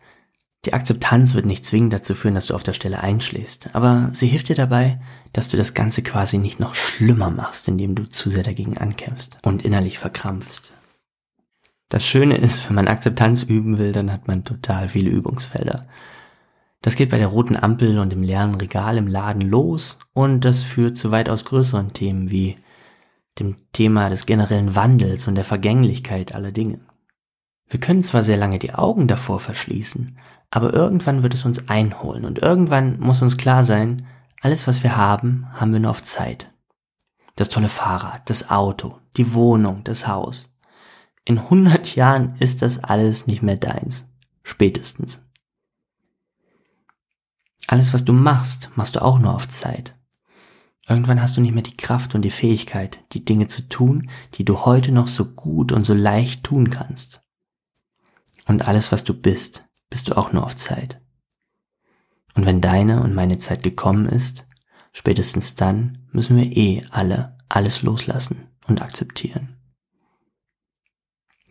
die 0.65 0.73
Akzeptanz 0.73 1.35
wird 1.35 1.45
nicht 1.45 1.63
zwingend 1.63 1.93
dazu 1.93 2.15
führen, 2.15 2.33
dass 2.33 2.47
du 2.47 2.55
auf 2.55 2.63
der 2.63 2.73
Stelle 2.73 3.01
einschläfst, 3.01 3.69
aber 3.73 4.09
sie 4.13 4.27
hilft 4.27 4.49
dir 4.49 4.55
dabei, 4.55 4.99
dass 5.31 5.49
du 5.49 5.57
das 5.57 5.73
Ganze 5.73 6.01
quasi 6.01 6.37
nicht 6.37 6.59
noch 6.59 6.73
schlimmer 6.73 7.29
machst, 7.29 7.67
indem 7.67 7.93
du 7.93 8.05
zu 8.09 8.29
sehr 8.29 8.43
dagegen 8.43 8.77
ankämpfst 8.77 9.37
und 9.43 9.63
innerlich 9.63 9.99
verkrampfst. 9.99 10.73
Das 11.89 12.05
Schöne 12.05 12.37
ist, 12.37 12.67
wenn 12.67 12.75
man 12.75 12.87
Akzeptanz 12.87 13.43
üben 13.43 13.77
will, 13.77 13.91
dann 13.91 14.11
hat 14.11 14.27
man 14.27 14.43
total 14.43 14.89
viele 14.89 15.11
Übungsfelder. 15.11 15.85
Das 16.81 16.95
geht 16.95 17.09
bei 17.09 17.17
der 17.17 17.27
roten 17.27 17.55
Ampel 17.55 17.99
und 17.99 18.11
dem 18.11 18.23
leeren 18.23 18.55
Regal 18.55 18.97
im 18.97 19.07
Laden 19.07 19.41
los 19.41 19.97
und 20.13 20.45
das 20.45 20.63
führt 20.63 20.97
zu 20.97 21.11
weitaus 21.11 21.45
größeren 21.45 21.93
Themen 21.93 22.31
wie 22.31 22.55
dem 23.39 23.57
Thema 23.71 24.09
des 24.09 24.25
generellen 24.25 24.75
Wandels 24.75 25.27
und 25.27 25.35
der 25.35 25.43
Vergänglichkeit 25.43 26.33
aller 26.33 26.51
Dinge. 26.51 26.79
Wir 27.67 27.79
können 27.79 28.03
zwar 28.03 28.23
sehr 28.23 28.37
lange 28.37 28.59
die 28.59 28.73
Augen 28.73 29.07
davor 29.07 29.39
verschließen, 29.39 30.17
aber 30.55 30.73
irgendwann 30.73 31.21
wird 31.21 31.33
es 31.33 31.43
uns 31.43 31.67
einholen 31.67 32.23
und 32.23 32.39
irgendwann 32.39 32.97
muss 33.01 33.21
uns 33.21 33.35
klar 33.35 33.65
sein, 33.65 34.07
alles 34.39 34.67
was 34.67 34.83
wir 34.83 34.95
haben, 34.95 35.47
haben 35.51 35.73
wir 35.73 35.81
nur 35.81 35.91
auf 35.91 36.01
Zeit. 36.01 36.49
Das 37.35 37.49
tolle 37.49 37.67
Fahrrad, 37.67 38.29
das 38.29 38.49
Auto, 38.49 38.97
die 39.17 39.33
Wohnung, 39.33 39.83
das 39.83 40.07
Haus. 40.07 40.55
In 41.25 41.39
100 41.39 41.97
Jahren 41.97 42.37
ist 42.39 42.61
das 42.61 42.81
alles 42.81 43.27
nicht 43.27 43.41
mehr 43.41 43.57
deins. 43.57 44.07
Spätestens. 44.43 45.25
Alles, 47.67 47.91
was 47.91 48.05
du 48.05 48.13
machst, 48.13 48.69
machst 48.77 48.95
du 48.95 49.01
auch 49.01 49.19
nur 49.19 49.35
auf 49.35 49.49
Zeit. 49.49 49.93
Irgendwann 50.87 51.21
hast 51.21 51.35
du 51.35 51.41
nicht 51.41 51.53
mehr 51.53 51.63
die 51.63 51.75
Kraft 51.75 52.15
und 52.15 52.21
die 52.21 52.31
Fähigkeit, 52.31 53.03
die 53.11 53.25
Dinge 53.25 53.47
zu 53.47 53.67
tun, 53.67 54.09
die 54.35 54.45
du 54.45 54.63
heute 54.63 54.93
noch 54.93 55.09
so 55.09 55.25
gut 55.25 55.73
und 55.73 55.83
so 55.83 55.93
leicht 55.93 56.45
tun 56.45 56.69
kannst. 56.69 57.19
Und 58.45 58.69
alles, 58.69 58.93
was 58.93 59.03
du 59.03 59.13
bist, 59.13 59.64
bist 59.89 60.09
du 60.09 60.17
auch 60.17 60.33
nur 60.33 60.43
auf 60.43 60.55
Zeit. 60.55 61.01
Und 62.33 62.45
wenn 62.45 62.61
deine 62.61 63.01
und 63.01 63.15
meine 63.15 63.37
Zeit 63.37 63.63
gekommen 63.63 64.07
ist, 64.07 64.47
spätestens 64.91 65.55
dann 65.55 66.07
müssen 66.11 66.37
wir 66.37 66.55
eh 66.55 66.83
alle 66.91 67.35
alles 67.49 67.81
loslassen 67.81 68.47
und 68.67 68.81
akzeptieren. 68.81 69.55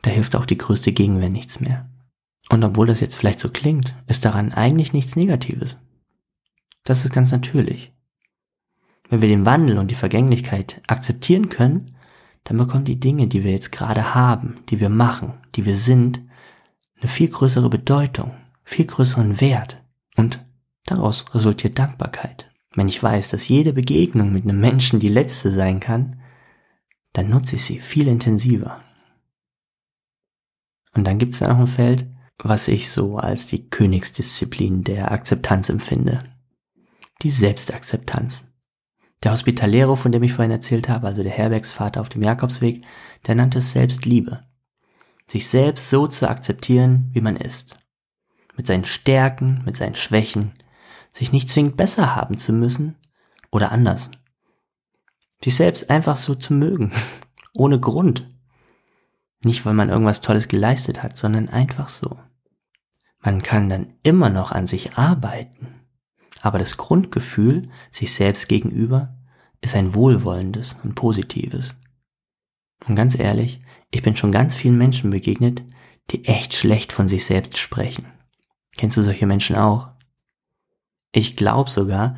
Da 0.03 0.11
hilft 0.11 0.37
auch 0.37 0.47
die 0.47 0.59
größte 0.59 0.93
Gegenwehr 0.93 1.31
nichts 1.31 1.61
mehr. 1.61 1.91
Und 2.51 2.63
obwohl 2.63 2.87
das 2.87 3.01
jetzt 3.01 3.17
vielleicht 3.17 3.41
so 3.41 3.49
klingt, 3.49 3.95
ist 4.07 4.25
daran 4.25 4.53
eigentlich 4.53 4.93
nichts 4.93 5.17
Negatives. 5.17 5.79
Das 6.85 7.05
ist 7.05 7.13
ganz 7.13 7.33
natürlich. 7.33 7.93
Wenn 9.09 9.23
wir 9.23 9.29
den 9.29 9.47
Wandel 9.47 9.79
und 9.79 9.91
die 9.91 9.95
Vergänglichkeit 9.95 10.83
akzeptieren 10.87 11.49
können, 11.49 11.97
dann 12.45 12.59
bekommen 12.59 12.85
die 12.85 13.01
Dinge, 13.01 13.29
die 13.29 13.45
wir 13.45 13.53
jetzt 13.53 13.73
gerade 13.73 14.15
haben, 14.15 14.57
die 14.69 14.81
wir 14.81 14.91
machen, 14.91 15.33
die 15.55 15.65
wir 15.65 15.77
sind, 15.77 16.21
eine 17.01 17.09
viel 17.09 17.29
größere 17.29 17.69
Bedeutung, 17.69 18.35
viel 18.65 18.87
größeren 18.87 19.41
Wert. 19.41 19.83
Und 20.17 20.45
daraus 20.87 21.25
resultiert 21.35 21.79
Dankbarkeit. 21.79 22.51
Wenn 22.75 22.89
ich 22.89 23.03
weiß, 23.03 23.31
dass 23.31 23.49
jede 23.49 23.73
Begegnung 23.73 24.33
mit 24.33 24.45
einem 24.45 24.61
Menschen 24.61 25.01
die 25.01 25.09
letzte 25.09 25.51
sein 25.51 25.81
kann, 25.81 26.21
dann 27.13 27.31
nutze 27.31 27.57
ich 27.57 27.65
sie 27.65 27.81
viel 27.81 28.09
intensiver. 28.09 28.83
Und 30.95 31.05
dann 31.05 31.19
gibt 31.19 31.35
es 31.35 31.41
noch 31.41 31.59
ein 31.59 31.69
Feld, 31.69 32.07
was 32.39 32.69
ich 32.69 32.91
so 32.91 33.17
als 33.17 33.47
die 33.47 33.69
Königsdisziplin 33.69 34.83
der 34.83 35.13
Akzeptanz 35.13 35.69
empfinde. 35.69 36.25
Die 37.23 37.31
Selbstakzeptanz. 37.31 38.51
Der 39.23 39.33
Hospitalero, 39.33 39.97
von 39.97 40.13
dem 40.13 40.23
ich 40.23 40.33
vorhin 40.33 40.51
erzählt 40.51 40.89
habe, 40.89 41.07
also 41.07 41.23
der 41.23 41.33
Herbergsvater 41.33 42.01
auf 42.01 42.09
dem 42.09 42.23
Jakobsweg, 42.23 42.85
der 43.27 43.37
nannte 43.37 43.59
es 43.59 43.73
Selbstliebe. 43.73 44.45
Sich 45.27 45.49
selbst 45.49 45.89
so 45.89 46.07
zu 46.07 46.29
akzeptieren, 46.29 47.11
wie 47.13 47.21
man 47.21 47.37
ist. 47.37 47.77
Mit 48.57 48.67
seinen 48.67 48.85
Stärken, 48.85 49.63
mit 49.65 49.77
seinen 49.77 49.95
Schwächen, 49.95 50.53
sich 51.13 51.33
nicht 51.33 51.49
zwingend 51.49 51.77
besser 51.77 52.15
haben 52.15 52.39
zu 52.39 52.53
müssen 52.53 52.97
oder 53.51 53.73
anders. 53.73 54.11
Sich 55.43 55.57
selbst 55.57 55.91
einfach 55.91 56.17
so 56.17 56.35
zu 56.35 56.53
mögen, 56.55 56.93
ohne 57.55 57.81
Grund. 57.81 58.31
Nicht, 59.43 59.67
weil 59.67 59.75
man 59.75 59.91
irgendwas 59.91 60.21
Tolles 60.21 60.49
geleistet 60.49 61.03
hat, 61.03 61.17
sondern 61.17 61.49
einfach 61.49 61.89
so. 61.89 62.19
Man 63.21 63.43
kann 63.43 63.69
dann 63.69 63.95
immer 64.03 64.29
noch 64.31 64.53
an 64.53 64.67
sich 64.67 64.99
arbeiten, 64.99 65.69
aber 66.41 66.59
das 66.59 66.77
Grundgefühl 66.77 67.63
sich 67.91 68.13
selbst 68.13 68.49
gegenüber 68.49 69.17
ist 69.61 69.75
ein 69.75 69.95
wohlwollendes 69.95 70.77
und 70.83 70.95
positives. 70.95 71.75
Und 72.87 72.97
ganz 72.97 73.19
ehrlich, 73.19 73.61
ich 73.95 74.03
bin 74.03 74.17
schon 74.17 74.33
ganz 74.33 74.57
vielen 74.57 74.77
Menschen 74.77 75.11
begegnet, 75.11 75.63
die 76.11 76.25
echt 76.25 76.55
schlecht 76.55 76.93
von 76.93 77.07
sich 77.07 77.25
selbst 77.25 77.59
sprechen. 77.59 78.07
Kennst 78.77 78.97
du 78.97 79.03
solche 79.03 79.25
Menschen 79.25 79.55
auch? 79.55 79.89
Ich 81.13 81.37
glaube 81.37 81.71
sogar, 81.71 82.17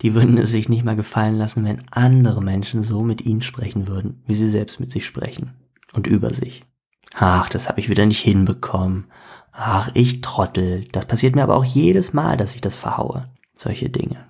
die 0.00 0.14
würden 0.14 0.38
es 0.38 0.50
sich 0.50 0.70
nicht 0.70 0.84
mal 0.84 0.96
gefallen 0.96 1.36
lassen, 1.36 1.66
wenn 1.66 1.86
andere 1.90 2.42
Menschen 2.42 2.82
so 2.82 3.02
mit 3.02 3.20
ihnen 3.20 3.42
sprechen 3.42 3.88
würden, 3.88 4.22
wie 4.26 4.34
sie 4.34 4.48
selbst 4.48 4.80
mit 4.80 4.90
sich 4.90 5.04
sprechen 5.04 5.52
und 5.92 6.06
über 6.06 6.32
sich. 6.32 6.64
Ach, 7.14 7.50
das 7.50 7.68
habe 7.68 7.80
ich 7.80 7.90
wieder 7.90 8.06
nicht 8.06 8.22
hinbekommen. 8.22 9.10
Ach, 9.52 9.90
ich 9.92 10.22
Trottel. 10.22 10.86
Das 10.92 11.04
passiert 11.04 11.36
mir 11.36 11.42
aber 11.42 11.56
auch 11.56 11.64
jedes 11.64 12.14
Mal, 12.14 12.38
dass 12.38 12.54
ich 12.54 12.62
das 12.62 12.74
verhaue. 12.74 13.28
Solche 13.52 13.90
Dinge. 13.90 14.24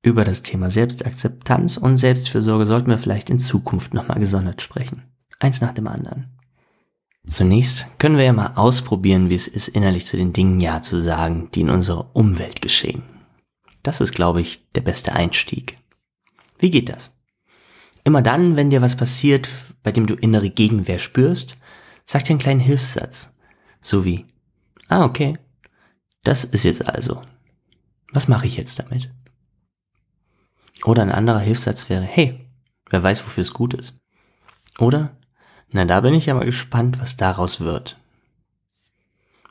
Über 0.00 0.24
das 0.24 0.42
Thema 0.44 0.70
Selbstakzeptanz 0.70 1.76
und 1.76 1.96
Selbstfürsorge 1.96 2.66
sollten 2.66 2.90
wir 2.90 2.98
vielleicht 2.98 3.30
in 3.30 3.40
Zukunft 3.40 3.94
nochmal 3.94 4.20
gesondert 4.20 4.62
sprechen. 4.62 5.02
Eins 5.40 5.60
nach 5.60 5.74
dem 5.74 5.88
anderen. 5.88 6.38
Zunächst 7.26 7.86
können 7.98 8.16
wir 8.16 8.24
ja 8.24 8.32
mal 8.32 8.54
ausprobieren, 8.54 9.28
wie 9.28 9.34
es 9.34 9.48
ist, 9.48 9.68
innerlich 9.68 10.06
zu 10.06 10.16
den 10.16 10.32
Dingen 10.32 10.60
Ja 10.60 10.82
zu 10.82 11.00
sagen, 11.00 11.50
die 11.54 11.62
in 11.62 11.70
unserer 11.70 12.14
Umwelt 12.14 12.62
geschehen. 12.62 13.02
Das 13.82 14.00
ist, 14.00 14.14
glaube 14.14 14.40
ich, 14.40 14.70
der 14.72 14.82
beste 14.82 15.12
Einstieg. 15.12 15.76
Wie 16.58 16.70
geht 16.70 16.88
das? 16.88 17.16
Immer 18.04 18.22
dann, 18.22 18.56
wenn 18.56 18.70
dir 18.70 18.82
was 18.82 18.96
passiert, 18.96 19.48
bei 19.82 19.92
dem 19.92 20.06
du 20.06 20.14
innere 20.14 20.50
Gegenwehr 20.50 20.98
spürst, 20.98 21.56
sag 22.04 22.24
dir 22.24 22.30
einen 22.30 22.40
kleinen 22.40 22.60
Hilfssatz. 22.60 23.36
So 23.80 24.04
wie, 24.04 24.26
ah, 24.88 25.04
okay, 25.04 25.38
das 26.22 26.44
ist 26.44 26.64
jetzt 26.64 26.86
also. 26.86 27.22
Was 28.12 28.28
mache 28.28 28.46
ich 28.46 28.56
jetzt 28.56 28.78
damit? 28.78 29.10
Oder 30.84 31.02
ein 31.02 31.12
anderer 31.12 31.40
Hilfssatz 31.40 31.88
wäre, 31.88 32.04
hey, 32.04 32.46
wer 32.90 33.02
weiß, 33.02 33.24
wofür 33.24 33.42
es 33.42 33.52
gut 33.52 33.74
ist. 33.74 33.94
Oder, 34.78 35.16
na, 35.72 35.84
da 35.84 36.00
bin 36.00 36.14
ich 36.14 36.26
ja 36.26 36.34
mal 36.34 36.44
gespannt, 36.44 37.00
was 37.00 37.16
daraus 37.16 37.60
wird. 37.60 37.96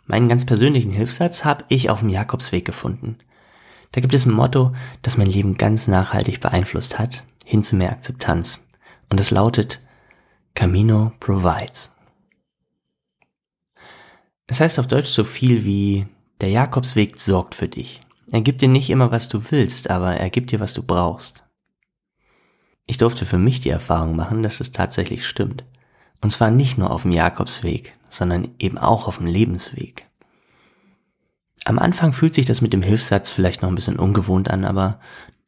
Meinen 0.06 0.28
ganz 0.28 0.46
persönlichen 0.46 0.92
Hilfssatz 0.92 1.46
habe 1.46 1.66
ich 1.70 1.90
auf 1.90 2.00
dem 2.00 2.10
Jakobsweg 2.10 2.66
gefunden. 2.66 3.18
Da 3.92 4.02
gibt 4.02 4.14
es 4.14 4.26
ein 4.26 4.32
Motto, 4.32 4.74
das 5.02 5.18
mein 5.18 5.28
Leben 5.28 5.58
ganz 5.58 5.88
nachhaltig 5.88 6.42
beeinflusst 6.42 7.00
hat, 7.00 7.24
hin 7.46 7.64
zu 7.64 7.76
mehr 7.76 7.92
Akzeptanz. 7.92 8.66
Und 9.10 9.20
es 9.20 9.32
lautet, 9.32 9.82
Camino 10.56 11.12
provides. 11.20 11.96
Es 14.48 14.60
heißt 14.60 14.80
auf 14.80 14.88
Deutsch 14.88 15.10
so 15.10 15.24
viel 15.24 15.64
wie, 15.64 16.08
der 16.42 16.50
Jakobsweg 16.50 17.18
sorgt 17.18 17.56
für 17.56 17.68
dich. 17.68 18.02
Er 18.32 18.42
gibt 18.42 18.62
dir 18.62 18.68
nicht 18.68 18.90
immer, 18.90 19.12
was 19.12 19.30
du 19.30 19.42
willst, 19.52 19.90
aber 19.90 20.16
er 20.16 20.30
gibt 20.30 20.52
dir, 20.52 20.60
was 20.60 20.74
du 20.74 20.84
brauchst. 20.84 21.44
Ich 22.86 22.98
durfte 22.98 23.26
für 23.26 23.38
mich 23.38 23.60
die 23.62 23.70
Erfahrung 23.70 24.16
machen, 24.16 24.42
dass 24.42 24.60
es 24.60 24.72
tatsächlich 24.72 25.28
stimmt. 25.28 25.64
Und 26.22 26.32
zwar 26.32 26.52
nicht 26.52 26.78
nur 26.78 26.92
auf 26.92 27.04
dem 27.04 27.12
Jakobsweg, 27.12 27.96
sondern 28.10 28.50
eben 28.60 28.78
auch 28.78 29.08
auf 29.08 29.18
dem 29.18 29.28
Lebensweg. 29.28 30.06
Am 31.66 31.80
Anfang 31.80 32.14
fühlt 32.14 32.34
sich 32.34 32.46
das 32.46 32.62
mit 32.62 32.74
dem 32.74 32.82
Hilfssatz 32.82 33.30
vielleicht 33.30 33.62
noch 33.62 33.70
ein 33.70 33.76
bisschen 33.76 34.00
ungewohnt 34.00 34.50
an, 34.50 34.66
aber 34.66 35.00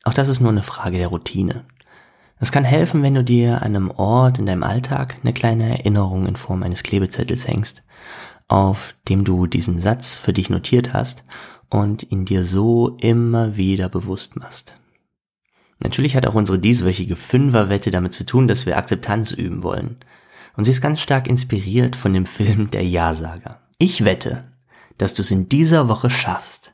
auch 0.04 0.14
das 0.14 0.30
ist 0.30 0.40
nur 0.40 0.52
eine 0.52 0.64
Frage 0.64 0.98
der 0.98 1.08
Routine. 1.08 1.66
Es 2.40 2.52
kann 2.52 2.64
helfen, 2.64 3.04
wenn 3.04 3.14
du 3.14 3.24
dir 3.24 3.62
an 3.62 3.76
einem 3.76 3.92
Ort 3.92 4.40
in 4.40 4.48
deinem 4.48 4.64
Alltag 4.64 5.18
eine 5.22 5.34
kleine 5.34 5.78
Erinnerung 5.78 6.26
in 6.26 6.36
Form 6.36 6.64
eines 6.64 6.84
Klebezettels 6.84 7.48
hängst, 7.48 7.84
auf 8.48 8.96
dem 9.08 9.24
du 9.24 9.46
diesen 9.46 9.78
Satz 9.78 10.18
für 10.18 10.34
dich 10.34 10.50
notiert 10.50 10.94
hast 10.94 11.24
und 11.70 12.12
ihn 12.12 12.26
dir 12.26 12.44
so 12.44 12.98
immer 13.00 13.58
wieder 13.58 13.90
bewusst 13.90 14.36
machst. 14.36 14.76
Natürlich 15.80 16.16
hat 16.16 16.26
auch 16.28 16.36
unsere 16.36 16.60
dieswöchige 16.60 17.16
Fünferwette 17.16 17.92
damit 17.92 18.14
zu 18.14 18.26
tun, 18.26 18.48
dass 18.48 18.66
wir 18.66 18.78
Akzeptanz 18.78 19.32
üben 19.32 19.64
wollen. 19.64 19.98
Und 20.56 20.66
sie 20.66 20.72
ist 20.72 20.82
ganz 20.82 21.02
stark 21.02 21.28
inspiriert 21.28 21.96
von 21.96 22.14
dem 22.14 22.26
Film 22.26 22.72
Der 22.72 22.86
Ja-Sager. 22.86 23.62
Ich 23.78 24.06
wette, 24.06 24.52
dass 24.98 25.14
du 25.14 25.22
es 25.22 25.32
in 25.32 25.50
dieser 25.50 25.88
Woche 25.88 26.10
schaffst, 26.10 26.74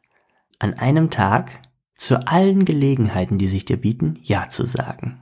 an 0.60 0.74
einem 0.74 1.10
Tag 1.10 1.62
zu 1.96 2.28
allen 2.28 2.66
Gelegenheiten, 2.66 3.38
die 3.38 3.48
sich 3.48 3.66
dir 3.66 3.78
bieten, 3.78 4.20
Ja 4.24 4.50
zu 4.50 4.66
sagen. 4.66 5.22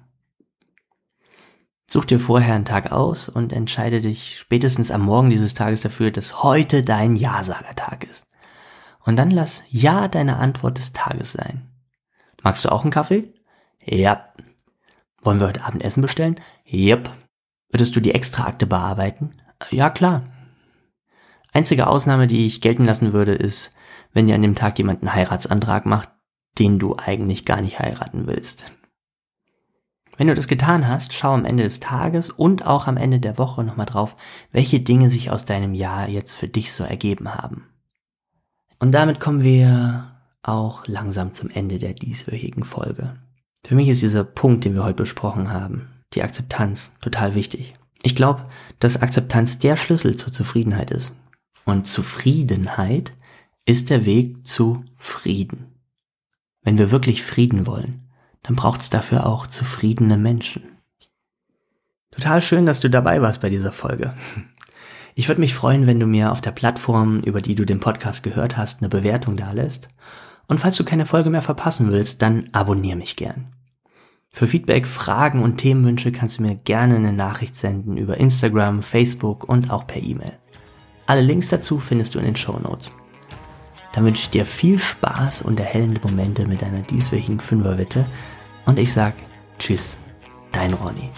Such 1.87 2.05
dir 2.05 2.19
vorher 2.19 2.55
einen 2.55 2.65
Tag 2.65 2.91
aus 2.91 3.29
und 3.29 3.53
entscheide 3.53 4.01
dich 4.01 4.39
spätestens 4.39 4.91
am 4.91 5.01
Morgen 5.03 5.29
dieses 5.29 5.53
Tages 5.53 5.81
dafür, 5.81 6.11
dass 6.11 6.43
heute 6.43 6.83
dein 6.83 7.15
Ja-Sagertag 7.15 8.05
ist. 8.05 8.25
Und 9.03 9.17
dann 9.17 9.29
lass 9.29 9.63
Ja 9.69 10.07
deine 10.07 10.37
Antwort 10.37 10.79
des 10.79 10.93
Tages 10.93 11.33
sein. 11.33 11.69
Magst 12.41 12.65
du 12.65 12.69
auch 12.69 12.81
einen 12.81 12.91
Kaffee? 12.91 13.33
Ja. 13.83 14.33
Wollen 15.21 15.39
wir 15.39 15.47
heute 15.47 15.63
Abend 15.63 15.83
Essen 15.83 16.01
bestellen? 16.01 16.39
Yep. 16.71 17.09
Würdest 17.75 17.93
du 17.93 17.99
die 17.99 18.15
Extraakte 18.15 18.67
bearbeiten? 18.67 19.33
Ja, 19.69 19.89
klar. 19.89 20.23
Einzige 21.51 21.87
Ausnahme, 21.87 22.25
die 22.25 22.47
ich 22.47 22.61
gelten 22.61 22.85
lassen 22.85 23.11
würde, 23.11 23.33
ist, 23.33 23.71
wenn 24.13 24.27
dir 24.27 24.35
an 24.35 24.43
dem 24.43 24.55
Tag 24.55 24.77
jemand 24.77 25.01
einen 25.01 25.13
Heiratsantrag 25.13 25.85
macht, 25.85 26.07
den 26.57 26.79
du 26.79 26.95
eigentlich 26.95 27.43
gar 27.43 27.59
nicht 27.59 27.77
heiraten 27.77 28.27
willst. 28.27 28.63
Wenn 30.15 30.27
du 30.27 30.35
das 30.35 30.47
getan 30.47 30.87
hast, 30.87 31.11
schau 31.13 31.33
am 31.33 31.43
Ende 31.43 31.63
des 31.63 31.81
Tages 31.81 32.29
und 32.29 32.65
auch 32.65 32.87
am 32.87 32.95
Ende 32.95 33.19
der 33.19 33.37
Woche 33.37 33.61
nochmal 33.61 33.87
drauf, 33.87 34.15
welche 34.53 34.79
Dinge 34.79 35.09
sich 35.09 35.29
aus 35.29 35.43
deinem 35.43 35.73
Jahr 35.73 36.07
jetzt 36.07 36.35
für 36.35 36.47
dich 36.47 36.71
so 36.71 36.85
ergeben 36.85 37.35
haben. 37.35 37.67
Und 38.79 38.93
damit 38.93 39.19
kommen 39.19 39.43
wir 39.43 40.15
auch 40.43 40.87
langsam 40.87 41.33
zum 41.33 41.49
Ende 41.49 41.77
der 41.77 41.91
dieswöchigen 41.91 42.63
Folge. 42.63 43.19
Für 43.67 43.75
mich 43.75 43.89
ist 43.89 44.01
dieser 44.01 44.23
Punkt, 44.23 44.63
den 44.63 44.75
wir 44.75 44.85
heute 44.85 45.03
besprochen 45.03 45.51
haben, 45.51 45.89
die 46.13 46.23
Akzeptanz, 46.23 46.93
total 47.01 47.35
wichtig. 47.35 47.75
Ich 48.03 48.15
glaube, 48.15 48.43
dass 48.79 49.01
Akzeptanz 49.01 49.59
der 49.59 49.77
Schlüssel 49.77 50.15
zur 50.15 50.31
Zufriedenheit 50.31 50.91
ist. 50.91 51.15
Und 51.65 51.87
Zufriedenheit 51.87 53.13
ist 53.65 53.89
der 53.89 54.05
Weg 54.05 54.45
zu 54.45 54.77
Frieden. 54.97 55.73
Wenn 56.61 56.77
wir 56.77 56.91
wirklich 56.91 57.23
Frieden 57.23 57.65
wollen, 57.65 58.07
dann 58.43 58.55
braucht 58.55 58.81
es 58.81 58.89
dafür 58.89 59.25
auch 59.25 59.47
zufriedene 59.47 60.17
Menschen. 60.17 60.63
Total 62.11 62.41
schön, 62.41 62.65
dass 62.65 62.79
du 62.79 62.89
dabei 62.89 63.21
warst 63.21 63.41
bei 63.41 63.49
dieser 63.49 63.71
Folge. 63.71 64.13
Ich 65.15 65.29
würde 65.29 65.41
mich 65.41 65.55
freuen, 65.55 65.87
wenn 65.87 65.99
du 65.99 66.05
mir 66.05 66.31
auf 66.31 66.41
der 66.41 66.51
Plattform, 66.51 67.19
über 67.21 67.41
die 67.41 67.55
du 67.55 67.65
den 67.65 67.79
Podcast 67.79 68.21
gehört 68.21 68.57
hast, 68.57 68.81
eine 68.81 68.89
Bewertung 68.89 69.37
dalässt. 69.37 69.87
Und 70.47 70.59
falls 70.59 70.75
du 70.75 70.83
keine 70.83 71.05
Folge 71.05 71.29
mehr 71.29 71.41
verpassen 71.41 71.91
willst, 71.91 72.21
dann 72.21 72.49
abonniere 72.51 72.97
mich 72.97 73.15
gern. 73.15 73.53
Für 74.35 74.47
Feedback, 74.47 74.85
Fragen 74.85 75.41
und 75.41 75.59
Themenwünsche 75.59 76.11
kannst 76.11 76.39
du 76.39 76.41
mir 76.43 76.55
gerne 76.55 76.97
eine 76.97 77.13
Nachricht 77.13 77.55
senden 77.55 77.95
über 77.95 78.17
Instagram, 78.17 78.83
Facebook 78.83 79.47
und 79.47 79.71
auch 79.71 79.87
per 79.87 80.03
E-Mail. 80.03 80.33
Alle 81.05 81.21
Links 81.21 81.47
dazu 81.47 81.79
findest 81.79 82.13
du 82.13 82.19
in 82.19 82.25
den 82.25 82.35
Show 82.35 82.59
Notes. 82.59 82.91
Dann 83.93 84.03
wünsche 84.03 84.23
ich 84.23 84.29
dir 84.31 84.45
viel 84.45 84.77
Spaß 84.77 85.43
und 85.43 85.57
erhellende 85.61 86.01
Momente 86.05 86.45
mit 86.47 86.61
deiner 86.61 86.81
dieswöchigen 86.81 87.39
Fünferwette 87.39 88.03
und 88.65 88.77
ich 88.77 88.91
sag 88.91 89.13
Tschüss, 89.57 89.97
dein 90.51 90.73
Ronny. 90.73 91.11